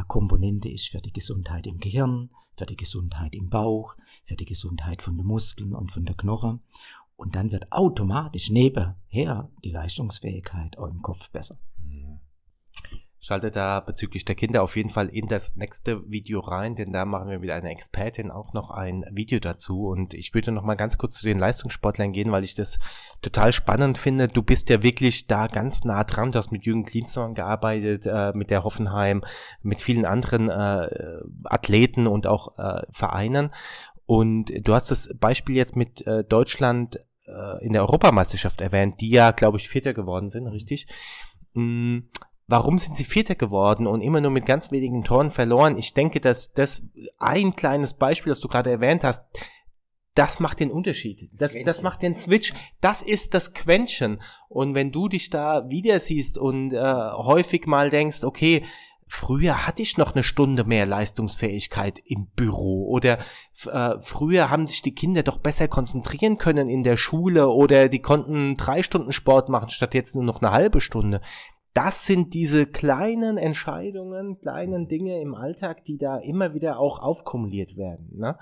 Komponente 0.07 0.68
ist 0.68 0.88
für 0.88 1.01
die 1.01 1.12
Gesundheit 1.12 1.66
im 1.66 1.79
Gehirn, 1.79 2.31
für 2.57 2.66
die 2.66 2.77
Gesundheit 2.77 3.35
im 3.35 3.51
Bauch, 3.51 3.96
für 4.25 4.37
die 4.37 4.44
Gesundheit 4.44 5.03
von 5.03 5.16
den 5.16 5.27
Muskeln 5.27 5.75
und 5.75 5.90
von 5.90 6.05
der 6.05 6.14
Knochen. 6.14 6.61
Und 7.16 7.35
dann 7.35 7.51
wird 7.51 7.72
automatisch 7.72 8.51
nebenher 8.51 9.51
die 9.64 9.70
Leistungsfähigkeit 9.70 10.79
auch 10.79 10.90
im 10.90 11.03
Kopf 11.03 11.29
besser. 11.31 11.59
Schaltet 13.25 13.55
da 13.55 13.79
bezüglich 13.79 14.25
der 14.25 14.35
Kinder 14.35 14.65
auf 14.65 14.75
jeden 14.75 14.89
Fall 14.89 15.07
in 15.07 15.29
das 15.29 15.55
nächste 15.55 16.11
Video 16.11 16.41
rein, 16.41 16.75
denn 16.75 16.93
da 16.93 17.05
machen 17.05 17.31
wir 17.31 17.39
mit 17.39 17.51
einer 17.51 17.71
Expertin 17.71 18.33
auch 18.33 18.53
noch 18.53 18.71
ein 18.71 19.05
Video 19.13 19.39
dazu. 19.39 19.87
Und 19.87 20.13
ich 20.13 20.35
würde 20.35 20.51
noch 20.51 20.65
mal 20.65 20.75
ganz 20.75 20.99
kurz 20.99 21.15
zu 21.15 21.27
den 21.27 21.39
Leistungssportlern 21.39 22.11
gehen, 22.11 22.33
weil 22.33 22.43
ich 22.43 22.57
das 22.57 22.81
total 23.21 23.53
spannend 23.53 23.97
finde. 23.97 24.27
Du 24.27 24.43
bist 24.43 24.71
ja 24.71 24.83
wirklich 24.83 25.29
da 25.29 25.47
ganz 25.47 25.85
nah 25.85 26.03
dran. 26.03 26.33
Du 26.33 26.39
hast 26.39 26.51
mit 26.51 26.65
Jürgen 26.65 26.85
Klinsmann 26.85 27.35
gearbeitet, 27.35 28.07
äh, 28.07 28.33
mit 28.35 28.51
der 28.51 28.65
Hoffenheim, 28.65 29.23
mit 29.63 29.81
vielen 29.81 30.05
anderen 30.05 30.51
äh, 30.51 30.89
Athleten 31.45 32.09
und 32.09 32.27
auch 32.27 32.59
äh, 32.59 32.83
Vereinen. 32.91 33.51
Und 34.05 34.53
du 34.67 34.75
hast 34.75 34.91
das 34.91 35.15
Beispiel 35.21 35.55
jetzt 35.55 35.77
mit 35.77 36.05
äh, 36.09 36.25
Deutschland 36.25 36.99
äh, 37.27 37.65
in 37.65 37.73
der 37.73 37.83
Europameisterschaft 37.83 38.61
erwähnt, 38.61 39.01
die 39.01 39.11
ja, 39.11 39.31
glaube 39.31 39.59
ich, 39.59 39.69
Vierter 39.69 39.95
geworden 39.95 40.29
sind, 40.29 40.49
richtig? 40.49 40.89
Mm 41.55 42.01
warum 42.46 42.78
sind 42.78 42.96
sie 42.96 43.05
Vierter 43.05 43.35
geworden 43.35 43.87
und 43.87 44.00
immer 44.00 44.20
nur 44.20 44.31
mit 44.31 44.46
ganz 44.46 44.70
wenigen 44.70 45.02
Toren 45.05 45.31
verloren? 45.31 45.78
Ich 45.78 45.94
denke, 45.94 46.20
dass 46.20 46.52
das 46.52 46.83
ein 47.18 47.57
kleines 47.57 47.94
Beispiel, 47.94 48.31
das 48.31 48.40
du 48.40 48.48
gerade 48.48 48.70
erwähnt 48.70 49.05
hast, 49.05 49.24
das 50.14 50.40
macht 50.40 50.61
den 50.61 50.70
Unterschied. 50.70 51.31
Das, 51.33 51.55
das, 51.55 51.64
das 51.64 51.83
macht 51.83 52.02
den 52.02 52.16
Switch. 52.16 52.52
Das 52.81 53.00
ist 53.00 53.33
das 53.35 53.55
Quäntchen. 53.55 54.20
Und 54.48 54.74
wenn 54.74 54.92
du 54.92 55.09
dich 55.09 55.31
da 55.31 55.68
wieder 55.70 55.98
siehst 56.00 56.37
und 56.37 56.72
äh, 56.72 56.83
häufig 56.83 57.66
mal 57.66 57.88
denkst, 57.88 58.22
okay, 58.24 58.64
früher 59.07 59.66
hatte 59.66 59.83
ich 59.83 59.98
noch 59.98 60.14
eine 60.14 60.24
Stunde 60.24 60.64
mehr 60.64 60.87
Leistungsfähigkeit 60.87 61.98
im 62.05 62.28
Büro 62.35 62.88
oder 62.88 63.18
äh, 63.70 63.94
früher 64.00 64.48
haben 64.50 64.66
sich 64.66 64.81
die 64.81 64.94
Kinder 64.94 65.22
doch 65.22 65.38
besser 65.38 65.68
konzentrieren 65.68 66.38
können 66.38 66.70
in 66.70 66.83
der 66.83 66.96
Schule 66.96 67.48
oder 67.48 67.88
die 67.90 68.00
konnten 68.00 68.57
drei 68.57 68.83
Stunden 68.83 69.12
Sport 69.12 69.50
machen 69.50 69.68
statt 69.68 69.94
jetzt 69.94 70.14
nur 70.14 70.24
noch 70.24 70.40
eine 70.40 70.50
halbe 70.50 70.81
Stunde 70.81 71.20
das 71.75 72.05
sind 72.05 72.35
diese 72.35 72.67
kleinen 72.67 73.39
Entscheidungen, 73.39 74.39
kleinen 74.41 74.89
Dinge 74.89 75.21
im 75.21 75.35
Alltag, 75.35 75.85
die 75.85 75.97
da 75.97 76.19
immer 76.19 76.55
wieder 76.55 76.79
auch 76.79 76.99
aufkumuliert 76.99 77.77
werden. 77.77 78.11
Ne? 78.19 78.39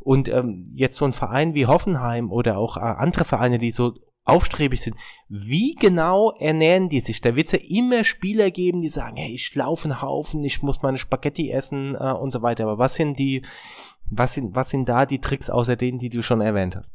Und 0.00 0.28
ähm, 0.28 0.64
jetzt 0.74 0.96
so 0.96 1.04
ein 1.04 1.12
Verein 1.12 1.54
wie 1.54 1.66
Hoffenheim 1.66 2.30
oder 2.32 2.56
auch 2.56 2.76
äh, 2.76 2.80
andere 2.80 3.24
Vereine, 3.24 3.58
die 3.58 3.70
so 3.70 3.94
aufstrebig 4.24 4.80
sind, 4.80 4.96
wie 5.28 5.74
genau 5.74 6.32
ernähren 6.38 6.88
die 6.88 7.00
sich? 7.00 7.20
Da 7.20 7.36
wird 7.36 7.46
es 7.46 7.52
ja 7.52 7.58
immer 7.68 8.04
Spieler 8.04 8.50
geben, 8.50 8.80
die 8.80 8.88
sagen, 8.88 9.16
hey, 9.16 9.34
ich 9.34 9.54
laufe 9.54 9.84
einen 9.84 10.02
Haufen, 10.02 10.44
ich 10.44 10.62
muss 10.62 10.82
meine 10.82 10.98
Spaghetti 10.98 11.50
essen 11.50 11.94
äh, 11.96 12.12
und 12.12 12.30
so 12.30 12.42
weiter. 12.42 12.64
Aber 12.64 12.78
was 12.78 12.94
sind 12.94 13.18
die, 13.18 13.42
was 14.08 14.34
sind, 14.34 14.54
was 14.54 14.70
sind 14.70 14.88
da 14.88 15.04
die 15.04 15.20
Tricks 15.20 15.50
außer 15.50 15.76
denen, 15.76 15.98
die 15.98 16.10
du 16.10 16.22
schon 16.22 16.40
erwähnt 16.40 16.76
hast? 16.76 16.94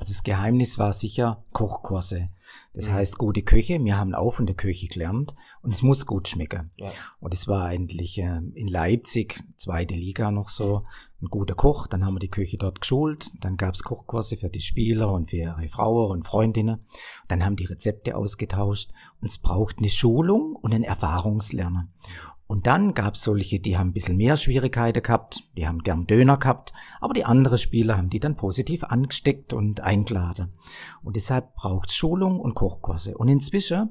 Also 0.00 0.12
das 0.12 0.22
Geheimnis 0.22 0.78
war 0.78 0.94
sicher 0.94 1.44
Kochkurse. 1.52 2.30
Das 2.72 2.88
mhm. 2.88 2.92
heißt, 2.94 3.18
gute 3.18 3.42
Küche. 3.42 3.84
Wir 3.84 3.98
haben 3.98 4.14
auch 4.14 4.30
von 4.30 4.46
der 4.46 4.56
Küche 4.56 4.88
gelernt 4.88 5.34
und 5.60 5.74
es 5.74 5.82
muss 5.82 6.06
gut 6.06 6.26
schmecken. 6.26 6.70
Ja. 6.78 6.90
Und 7.20 7.34
es 7.34 7.48
war 7.48 7.66
eigentlich 7.66 8.18
äh, 8.18 8.40
in 8.54 8.66
Leipzig, 8.66 9.44
zweite 9.56 9.94
Liga 9.94 10.30
noch 10.30 10.48
so, 10.48 10.86
ein 11.20 11.26
guter 11.26 11.54
Koch. 11.54 11.86
Dann 11.86 12.02
haben 12.06 12.14
wir 12.14 12.18
die 12.18 12.30
Küche 12.30 12.56
dort 12.56 12.80
geschult. 12.80 13.30
Dann 13.42 13.58
gab 13.58 13.74
es 13.74 13.82
Kochkurse 13.82 14.38
für 14.38 14.48
die 14.48 14.62
Spieler 14.62 15.12
und 15.12 15.28
für 15.28 15.36
ihre 15.36 15.68
Frauen 15.68 16.12
und 16.12 16.26
Freundinnen. 16.26 16.86
Dann 17.28 17.44
haben 17.44 17.56
die 17.56 17.66
Rezepte 17.66 18.16
ausgetauscht. 18.16 18.90
Und 19.20 19.28
es 19.28 19.36
braucht 19.36 19.80
eine 19.80 19.90
Schulung 19.90 20.56
und 20.56 20.72
ein 20.72 20.82
Erfahrungslernen. 20.82 21.92
Und 22.50 22.66
dann 22.66 22.94
gab 22.94 23.14
es 23.14 23.22
solche, 23.22 23.60
die 23.60 23.78
haben 23.78 23.90
ein 23.90 23.92
bisschen 23.92 24.16
mehr 24.16 24.34
Schwierigkeiten 24.34 25.04
gehabt, 25.04 25.48
die 25.56 25.68
haben 25.68 25.84
gern 25.84 26.08
Döner 26.08 26.36
gehabt, 26.36 26.72
aber 27.00 27.14
die 27.14 27.24
anderen 27.24 27.58
Spieler 27.58 27.96
haben 27.96 28.10
die 28.10 28.18
dann 28.18 28.34
positiv 28.34 28.82
angesteckt 28.82 29.52
und 29.52 29.82
eingeladen. 29.82 30.52
Und 31.00 31.14
deshalb 31.14 31.54
braucht 31.54 31.92
Schulung 31.92 32.40
und 32.40 32.56
Kochkurse. 32.56 33.16
Und 33.16 33.28
inzwischen 33.28 33.90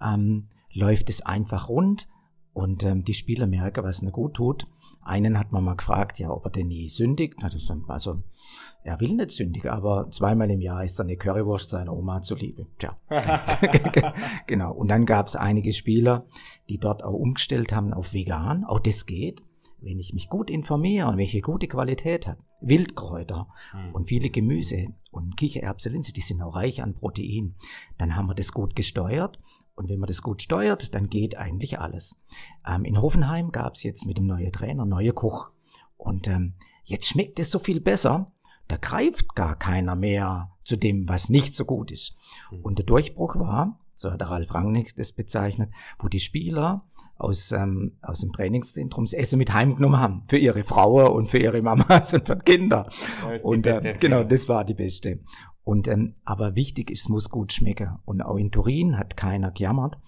ähm, 0.00 0.50
läuft 0.72 1.10
es 1.10 1.26
einfach 1.26 1.68
rund 1.68 2.06
und 2.52 2.84
ähm, 2.84 3.02
die 3.02 3.12
Spieler 3.12 3.48
merken, 3.48 3.82
was 3.82 4.00
ihnen 4.00 4.12
gut 4.12 4.34
tut. 4.34 4.68
Einen 5.06 5.38
hat 5.38 5.52
man 5.52 5.64
mal 5.64 5.76
gefragt, 5.76 6.18
ja, 6.18 6.30
ob 6.30 6.44
er 6.46 6.50
denn 6.50 6.68
nie 6.68 6.88
sündigt. 6.88 7.36
Also, 7.88 8.22
er 8.82 9.00
will 9.00 9.14
nicht 9.14 9.30
sündigen, 9.30 9.70
aber 9.70 10.10
zweimal 10.10 10.50
im 10.50 10.60
Jahr 10.60 10.84
ist 10.84 10.98
er 10.98 11.04
eine 11.04 11.16
Currywurst 11.16 11.70
seiner 11.70 11.92
Oma 11.92 12.22
zuliebe. 12.22 12.66
Tja. 12.78 12.96
genau. 14.46 14.72
Und 14.72 14.88
dann 14.88 15.06
gab 15.06 15.26
es 15.26 15.36
einige 15.36 15.72
Spieler, 15.72 16.26
die 16.68 16.78
dort 16.78 17.04
auch 17.04 17.14
umgestellt 17.14 17.72
haben 17.72 17.92
auf 17.92 18.14
vegan. 18.14 18.64
Auch 18.64 18.80
das 18.80 19.06
geht, 19.06 19.42
wenn 19.80 19.98
ich 19.98 20.12
mich 20.12 20.28
gut 20.28 20.50
informiere 20.50 21.08
und 21.08 21.18
welche 21.18 21.40
gute 21.40 21.68
Qualität 21.68 22.26
hat. 22.26 22.38
Wildkräuter 22.60 23.48
mhm. 23.74 23.94
und 23.94 24.08
viele 24.08 24.30
Gemüse 24.30 24.86
und 25.10 25.36
Kichererbsen, 25.36 26.00
die 26.00 26.20
sind 26.20 26.42
auch 26.42 26.54
reich 26.56 26.82
an 26.82 26.94
Protein. 26.94 27.54
Dann 27.98 28.16
haben 28.16 28.26
wir 28.26 28.34
das 28.34 28.52
gut 28.52 28.74
gesteuert 28.74 29.38
und 29.76 29.90
wenn 29.90 30.00
man 30.00 30.08
das 30.08 30.22
gut 30.22 30.42
steuert, 30.42 30.94
dann 30.94 31.08
geht 31.08 31.36
eigentlich 31.36 31.78
alles. 31.78 32.20
Ähm, 32.66 32.84
in 32.84 33.00
Hoffenheim 33.00 33.52
gab 33.52 33.74
es 33.74 33.82
jetzt 33.82 34.06
mit 34.06 34.16
dem 34.16 34.26
neuen 34.26 34.50
Trainer 34.50 34.86
neue 34.86 35.12
Koch. 35.12 35.50
Und 35.98 36.28
ähm, 36.28 36.54
jetzt 36.84 37.06
schmeckt 37.06 37.38
es 37.38 37.50
so 37.50 37.58
viel 37.58 37.80
besser. 37.80 38.26
Da 38.68 38.78
greift 38.78 39.34
gar 39.34 39.56
keiner 39.56 39.94
mehr 39.94 40.50
zu 40.64 40.76
dem, 40.76 41.08
was 41.08 41.28
nicht 41.28 41.54
so 41.54 41.64
gut 41.66 41.90
ist. 41.90 42.16
Hm. 42.48 42.60
Und 42.62 42.78
der 42.78 42.86
Durchbruch 42.86 43.36
war, 43.36 43.78
so 43.94 44.10
hat 44.10 44.20
der 44.20 44.30
Ralf 44.30 44.52
Rangnick 44.52 44.96
das 44.96 45.12
bezeichnet, 45.12 45.70
wo 45.98 46.08
die 46.08 46.20
Spieler 46.20 46.84
aus, 47.18 47.52
ähm, 47.52 47.92
aus 48.02 48.20
dem 48.20 48.32
Trainingszentrum 48.32 49.04
das 49.04 49.12
Essen 49.12 49.38
mit 49.38 49.52
heimgenommen 49.52 50.00
haben. 50.00 50.24
Für 50.26 50.38
ihre 50.38 50.64
Frauen 50.64 51.08
und 51.08 51.28
für 51.28 51.38
ihre 51.38 51.60
Mamas 51.62 52.14
und 52.14 52.26
für 52.26 52.36
die 52.36 52.44
Kinder. 52.44 52.88
Das 53.28 53.42
und 53.42 53.66
äh, 53.66 53.94
genau, 53.98 54.24
das 54.24 54.48
war 54.48 54.64
die 54.64 54.74
beste. 54.74 55.20
Und, 55.66 55.88
ähm, 55.88 56.14
aber 56.24 56.54
wichtig 56.54 56.92
ist, 56.92 57.00
es 57.00 57.08
muss 57.08 57.28
gut 57.28 57.52
schmecken. 57.52 57.98
Und 58.04 58.22
auch 58.22 58.36
in 58.36 58.52
Turin 58.52 58.96
hat 58.96 59.16
keiner 59.16 59.50
gejammert. 59.50 59.98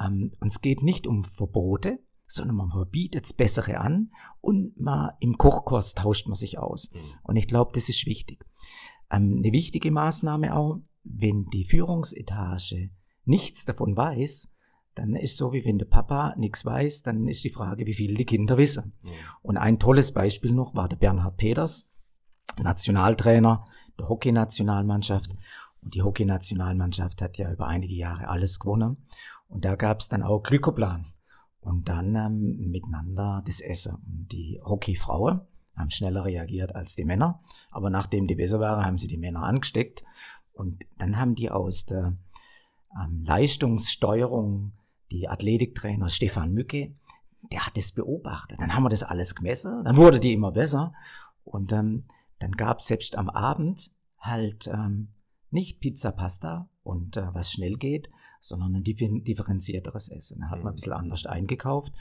Ähm, 0.00 0.30
und 0.38 0.46
es 0.46 0.60
geht 0.60 0.84
nicht 0.84 1.08
um 1.08 1.24
Verbote, 1.24 1.98
sondern 2.28 2.54
man 2.54 2.70
verbietet 2.70 3.24
das 3.24 3.32
Bessere 3.32 3.78
an 3.78 4.12
und 4.40 4.80
man, 4.80 5.10
im 5.18 5.36
Kochkurs 5.38 5.94
tauscht 5.94 6.28
man 6.28 6.36
sich 6.36 6.60
aus. 6.60 6.92
Mhm. 6.94 7.00
Und 7.24 7.34
ich 7.34 7.48
glaube, 7.48 7.72
das 7.74 7.88
ist 7.88 8.06
wichtig. 8.06 8.46
Ähm, 9.10 9.38
eine 9.38 9.50
wichtige 9.50 9.90
Maßnahme 9.90 10.56
auch, 10.56 10.78
wenn 11.02 11.46
die 11.46 11.64
Führungsetage 11.64 12.90
nichts 13.24 13.64
davon 13.64 13.96
weiß, 13.96 14.54
dann 14.94 15.16
ist 15.16 15.36
so, 15.36 15.52
wie 15.52 15.64
wenn 15.64 15.78
der 15.78 15.86
Papa 15.86 16.36
nichts 16.36 16.64
weiß, 16.64 17.02
dann 17.02 17.26
ist 17.26 17.42
die 17.42 17.50
Frage, 17.50 17.86
wie 17.86 17.94
viel 17.94 18.14
die 18.14 18.24
Kinder 18.24 18.56
wissen. 18.56 18.92
Mhm. 19.02 19.08
Und 19.42 19.56
ein 19.56 19.80
tolles 19.80 20.12
Beispiel 20.12 20.52
noch 20.52 20.76
war 20.76 20.88
der 20.88 20.96
Bernhard 20.96 21.38
Peters, 21.38 21.91
Nationaltrainer 22.60 23.64
der 23.98 24.08
Hockey-Nationalmannschaft. 24.08 25.30
Und 25.82 25.94
die 25.94 26.02
Hockey-Nationalmannschaft 26.02 27.22
hat 27.22 27.38
ja 27.38 27.50
über 27.52 27.66
einige 27.66 27.94
Jahre 27.94 28.28
alles 28.28 28.60
gewonnen. 28.60 29.04
Und 29.48 29.64
da 29.64 29.76
gab 29.76 30.00
es 30.00 30.08
dann 30.08 30.22
auch 30.22 30.42
Glykoplan. 30.42 31.06
Und 31.60 31.88
dann 31.88 32.14
ähm, 32.16 32.70
miteinander 32.70 33.42
das 33.46 33.60
Essen. 33.60 33.98
Die 34.04 34.60
Hockeyfrauen 34.64 35.42
haben 35.76 35.90
schneller 35.90 36.24
reagiert 36.24 36.74
als 36.74 36.96
die 36.96 37.04
Männer. 37.04 37.40
Aber 37.70 37.90
nachdem 37.90 38.26
die 38.26 38.34
besser 38.34 38.60
waren, 38.60 38.84
haben 38.84 38.98
sie 38.98 39.08
die 39.08 39.16
Männer 39.16 39.42
angesteckt. 39.42 40.04
Und 40.52 40.84
dann 40.98 41.18
haben 41.18 41.34
die 41.34 41.50
aus 41.50 41.86
der 41.86 42.16
ähm, 43.00 43.24
Leistungssteuerung 43.24 44.72
die 45.10 45.28
Athletiktrainer 45.28 46.08
Stefan 46.08 46.52
Mücke, 46.52 46.94
der 47.50 47.66
hat 47.66 47.76
das 47.76 47.92
beobachtet. 47.92 48.60
Dann 48.60 48.74
haben 48.74 48.84
wir 48.84 48.88
das 48.88 49.02
alles 49.02 49.34
gemessen. 49.34 49.84
Dann 49.84 49.96
wurde 49.96 50.20
die 50.20 50.32
immer 50.32 50.52
besser. 50.52 50.94
Und 51.44 51.72
ähm, 51.72 52.04
dann 52.42 52.52
gab 52.52 52.78
es 52.80 52.86
selbst 52.86 53.16
am 53.16 53.30
Abend 53.30 53.92
halt 54.18 54.66
ähm, 54.66 55.08
nicht 55.50 55.80
Pizza, 55.80 56.12
Pasta 56.12 56.68
und 56.82 57.16
äh, 57.16 57.34
was 57.34 57.52
schnell 57.52 57.76
geht, 57.76 58.10
sondern 58.40 58.74
ein 58.74 58.82
differenzierteres 58.82 60.08
Essen. 60.08 60.40
Da 60.40 60.46
hat 60.46 60.58
man 60.58 60.68
ein 60.68 60.72
mhm. 60.72 60.76
bisschen 60.76 60.92
anders 60.92 61.26
eingekauft. 61.26 61.92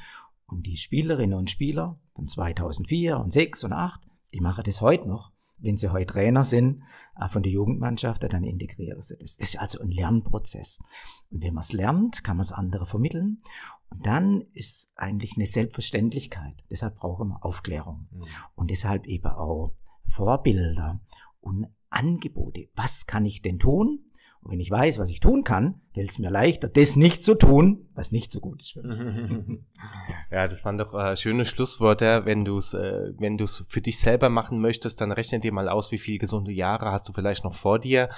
Und 0.48 0.66
die 0.68 0.78
Spielerinnen 0.78 1.38
und 1.38 1.50
Spieler 1.50 2.00
von 2.14 2.28
2004 2.28 3.18
und 3.20 3.32
6 3.32 3.64
und 3.66 3.74
8, 3.74 4.02
die 4.34 4.42
machen 4.42 4.64
das 4.66 4.82
heute 4.82 5.08
noch. 5.08 5.32
wenn 5.64 5.78
sie 5.78 5.92
heute 5.92 6.14
Trainer 6.14 6.44
sind 6.44 6.82
äh, 7.20 7.30
von 7.30 7.44
der 7.44 7.52
Jugendmannschaft, 7.52 8.24
dann 8.24 8.44
integrieren 8.44 9.02
sie 9.02 9.18
das. 9.20 9.38
Das 9.38 9.50
ist 9.50 9.60
also 9.60 9.80
ein 9.80 9.92
Lernprozess. 9.92 10.80
Und 11.30 11.44
wenn 11.44 11.54
man 11.54 11.62
es 11.62 11.72
lernt, 11.72 12.24
kann 12.24 12.38
man 12.38 12.42
es 12.42 12.52
andere 12.52 12.88
vermitteln. 12.88 13.44
Und 13.92 14.06
dann 14.08 14.42
ist 14.54 14.92
eigentlich 14.96 15.36
eine 15.36 15.46
Selbstverständlichkeit. 15.46 16.64
Deshalb 16.72 16.96
brauchen 16.96 17.30
wir 17.30 17.46
Aufklärung. 17.46 18.08
Mhm. 18.12 18.24
Und 18.56 18.72
deshalb 18.72 19.06
eben 19.06 19.28
auch 19.28 19.72
Vorbilder 20.12 21.00
und 21.40 21.68
Angebote. 21.90 22.70
Was 22.76 23.08
kann 23.08 23.26
ich 23.26 23.42
denn 23.42 23.60
tun? 23.60 24.11
Und 24.44 24.52
wenn 24.52 24.60
ich 24.60 24.72
weiß, 24.72 24.98
was 24.98 25.12
ich 25.12 25.20
tun 25.20 25.44
kann, 25.44 25.82
fällt 25.94 26.10
es 26.10 26.18
mir 26.18 26.32
leichter, 26.32 26.68
das 26.68 26.96
nicht 26.96 27.24
zu 27.24 27.36
tun, 27.36 27.88
was 27.94 28.12
nicht 28.12 28.32
so 28.32 28.40
gut 28.40 28.62
ist 28.62 28.72
für 28.72 28.82
mich. 28.82 28.98
ja, 30.32 30.48
das 30.48 30.66
waren 30.66 30.80
doch 30.80 30.96
äh, 30.96 31.16
schöne 31.16 31.46
Schlussworte. 31.46 32.26
Wenn 32.26 32.44
du 32.44 32.58
es 32.58 32.74
äh, 32.74 33.14
wenn 33.20 33.38
du's 33.38 33.64
für 33.70 33.82
dich 33.82 34.00
selber 34.00 34.30
machen 34.30 34.60
möchtest, 34.60 35.00
dann 35.00 35.12
rechne 35.12 35.40
dir 35.40 35.54
mal 35.54 35.70
aus, 35.70 35.92
wie 35.92 36.00
viele 36.00 36.18
gesunde 36.18 36.52
Jahre 36.52 36.92
hast 36.92 37.08
du 37.08 37.14
vielleicht 37.14 37.44
noch 37.44 37.54
vor 37.54 37.78
dir. 37.78 38.10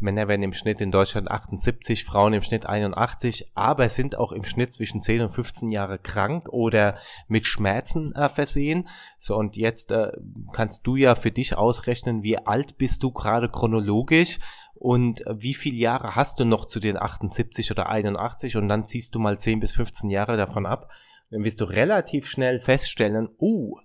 Männer 0.00 0.28
werden 0.28 0.42
im 0.42 0.52
Schnitt 0.52 0.80
in 0.80 0.90
Deutschland 0.90 1.30
78, 1.30 2.04
Frauen 2.04 2.34
im 2.34 2.42
Schnitt 2.42 2.66
81, 2.66 3.52
aber 3.54 3.88
sind 3.88 4.18
auch 4.18 4.32
im 4.32 4.44
Schnitt 4.44 4.72
zwischen 4.72 5.00
10 5.00 5.22
und 5.22 5.30
15 5.30 5.70
Jahre 5.70 5.98
krank 5.98 6.48
oder 6.50 6.98
mit 7.28 7.46
Schmerzen 7.46 8.14
äh, 8.14 8.28
versehen. 8.28 8.86
So, 9.18 9.36
und 9.36 9.56
jetzt 9.56 9.92
äh, 9.92 10.12
kannst 10.52 10.86
du 10.86 10.96
ja 10.96 11.14
für 11.14 11.30
dich 11.30 11.56
ausrechnen, 11.56 12.22
wie 12.22 12.38
alt 12.38 12.78
bist 12.78 13.02
du 13.02 13.10
gerade 13.10 13.48
chronologisch 13.48 14.38
und 14.78 15.22
wie 15.30 15.54
viele 15.54 15.76
Jahre 15.76 16.16
hast 16.16 16.40
du 16.40 16.44
noch 16.44 16.66
zu 16.66 16.80
den 16.80 16.96
78 16.96 17.70
oder 17.70 17.88
81 17.88 18.56
und 18.56 18.68
dann 18.68 18.84
ziehst 18.84 19.14
du 19.14 19.18
mal 19.18 19.38
10 19.38 19.60
bis 19.60 19.72
15 19.72 20.10
Jahre 20.10 20.36
davon 20.36 20.66
ab. 20.66 20.90
Dann 21.30 21.44
wirst 21.44 21.60
du 21.60 21.64
relativ 21.64 22.26
schnell 22.26 22.60
feststellen, 22.60 23.28
uh, 23.40 23.78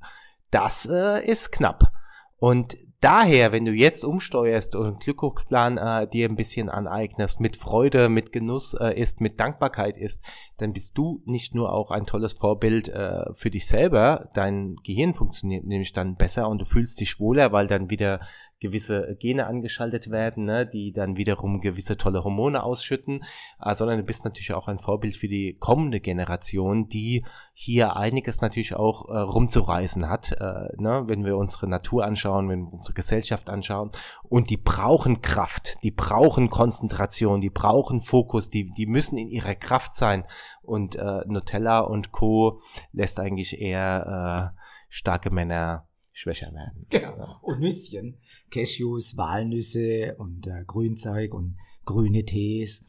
das 0.52 0.86
äh, 0.86 1.26
ist 1.26 1.52
knapp. 1.52 1.92
Und 2.38 2.76
daher, 3.02 3.52
wenn 3.52 3.66
du 3.66 3.72
jetzt 3.72 4.04
umsteuerst 4.04 4.76
und 4.76 5.00
Glücksplan 5.00 5.78
äh, 5.78 6.08
dir 6.08 6.28
ein 6.28 6.36
bisschen 6.36 6.70
aneignest, 6.70 7.40
mit 7.40 7.56
Freude, 7.56 8.10
mit 8.10 8.32
Genuss 8.32 8.74
äh, 8.74 9.00
ist, 9.00 9.22
mit 9.22 9.40
Dankbarkeit 9.40 9.96
ist, 9.96 10.24
dann 10.58 10.74
bist 10.74 10.98
du 10.98 11.22
nicht 11.26 11.54
nur 11.54 11.72
auch 11.72 11.92
ein 11.92 12.08
tolles 12.08 12.34
Vorbild 12.34 12.90
äh, 12.90 13.26
für 13.34 13.52
dich 13.52 13.68
selber, 13.68 14.30
dein 14.34 14.76
Gehirn 14.84 15.14
funktioniert 15.14 15.66
nämlich 15.66 15.94
dann 15.94 16.16
besser 16.16 16.50
und 16.50 16.60
du 16.60 16.66
fühlst 16.66 17.00
dich 17.00 17.20
wohler, 17.20 17.52
weil 17.52 17.68
dann 17.68 17.92
wieder 17.92 18.22
gewisse 18.62 19.18
Gene 19.20 19.48
angeschaltet 19.48 20.12
werden, 20.12 20.46
ne, 20.46 20.66
die 20.66 20.94
dann 20.94 21.18
wiederum 21.18 21.60
gewisse 21.60 21.98
tolle 21.98 22.24
Hormone 22.24 22.64
ausschütten, 22.64 23.24
äh, 23.60 23.76
sondern 23.76 23.98
du 23.98 24.04
bist 24.04 24.24
natürlich 24.24 24.54
auch 24.54 24.68
ein 24.68 24.80
Vorbild 24.80 25.18
für 25.18 25.28
die 25.28 25.58
kommende 25.60 26.00
Generation, 26.00 26.88
die 26.88 27.26
hier 27.54 27.98
einiges 27.98 28.42
natürlich 28.42 28.76
auch 28.76 29.10
äh, 29.10 29.18
rumzureißen 29.18 30.08
hat, 30.08 30.32
äh, 30.34 30.70
ne, 30.78 31.04
wenn 31.08 31.26
wir 31.26 31.38
unsere 31.38 31.68
Natur 31.68 32.06
anschauen, 32.06 32.48
wenn 32.50 32.68
wir 32.68 32.74
unsere 32.74 32.94
Gesellschaft 32.94 33.50
anschauen. 33.50 33.92
Und 34.24 34.52
die 34.52 34.58
brauchen 34.58 35.22
Kraft, 35.22 35.84
die 35.84 35.92
brauchen 35.92 36.50
Konzentration, 36.50 37.42
die 37.42 37.50
brauchen 37.50 38.00
Fokus, 38.00 38.52
die, 38.52 38.72
die 38.72 38.86
müssen 38.86 39.18
in 39.18 39.30
ihrer 39.30 39.56
Kraft 39.56 39.94
sein. 39.94 40.24
Und 40.62 40.96
äh, 40.96 41.22
Nutella 41.26 41.80
und 41.80 42.12
Co. 42.12 42.62
lässt 42.94 43.20
eigentlich 43.20 43.60
eher 43.60 44.54
äh, 44.56 44.62
starke 44.90 45.32
Männer 45.32 45.88
schwächer 46.14 46.54
werden. 46.54 46.86
Genau. 46.90 47.40
Und 47.42 47.60
Nüsschen. 47.60 48.18
Cashews, 48.50 49.18
Walnüsse 49.18 50.16
und 50.18 50.48
äh, 50.48 50.64
Grünzeug 50.66 51.34
und 51.34 51.58
grüne 51.86 52.26
Tees 52.26 52.86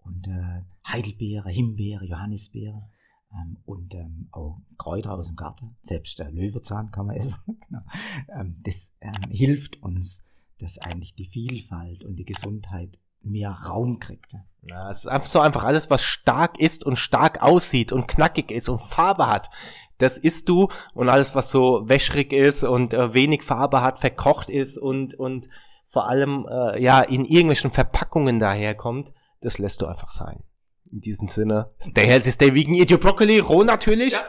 und 0.00 0.28
äh, 0.28 0.62
Heidelbeere, 0.86 1.50
Himbeere, 1.50 2.04
Johannisbeere 2.04 2.88
ähm, 3.32 3.58
und 3.64 3.94
ähm, 3.94 4.28
auch 4.30 4.60
Kräuter 4.78 5.14
aus 5.14 5.28
dem 5.28 5.36
Garten. 5.36 5.76
Selbst 5.82 6.18
der 6.18 6.30
Löwezahn 6.30 6.90
kann 6.90 7.06
man 7.06 7.16
essen. 7.16 7.38
genau. 7.68 7.82
ähm, 8.28 8.60
das 8.62 8.96
ähm, 9.00 9.30
hilft 9.30 9.82
uns, 9.82 10.24
dass 10.58 10.78
eigentlich 10.78 11.14
die 11.14 11.28
Vielfalt 11.28 12.04
und 12.04 12.16
die 12.16 12.24
Gesundheit 12.24 12.98
mehr 13.26 13.50
Raum 13.50 13.98
kriegt. 13.98 14.34
Ja, 14.68 14.90
es 14.90 15.00
ist 15.00 15.06
einfach 15.06 15.26
so 15.26 15.40
einfach 15.40 15.64
alles, 15.64 15.90
was 15.90 16.02
stark 16.02 16.58
ist 16.58 16.84
und 16.84 16.96
stark 16.96 17.42
aussieht 17.42 17.92
und 17.92 18.08
knackig 18.08 18.50
ist 18.50 18.68
und 18.68 18.80
Farbe 18.80 19.28
hat. 19.28 19.50
Das 19.98 20.18
isst 20.18 20.48
du 20.48 20.68
und 20.92 21.08
alles, 21.08 21.34
was 21.34 21.50
so 21.50 21.88
wäschrig 21.88 22.32
ist 22.32 22.64
und 22.64 22.92
äh, 22.92 23.14
wenig 23.14 23.42
Farbe 23.42 23.80
hat, 23.82 23.98
verkocht 23.98 24.50
ist 24.50 24.76
und, 24.76 25.14
und 25.14 25.48
vor 25.88 26.08
allem 26.08 26.46
äh, 26.50 26.82
ja 26.82 27.00
in 27.00 27.24
irgendwelchen 27.24 27.70
Verpackungen 27.70 28.38
daherkommt, 28.38 29.12
das 29.40 29.58
lässt 29.58 29.82
du 29.82 29.86
einfach 29.86 30.10
sein. 30.10 30.42
In 30.90 31.00
diesem 31.00 31.28
Sinne, 31.28 31.72
stay 31.80 32.06
healthy, 32.06 32.30
stay 32.30 32.54
vegan, 32.54 32.74
eat 32.74 32.90
your 32.90 32.98
broccoli, 32.98 33.38
roh 33.38 33.64
natürlich 33.64 34.12
ja. 34.12 34.24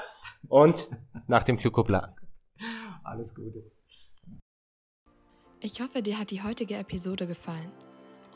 und 0.48 0.90
nach 1.28 1.44
dem 1.44 1.58
Glykoplan. 1.58 2.16
Alles 3.04 3.36
Gute. 3.36 3.64
Ich 5.60 5.82
hoffe, 5.82 6.02
dir 6.02 6.20
hat 6.20 6.32
die 6.32 6.44
heutige 6.44 6.76
Episode 6.76 7.26
gefallen. 7.26 7.72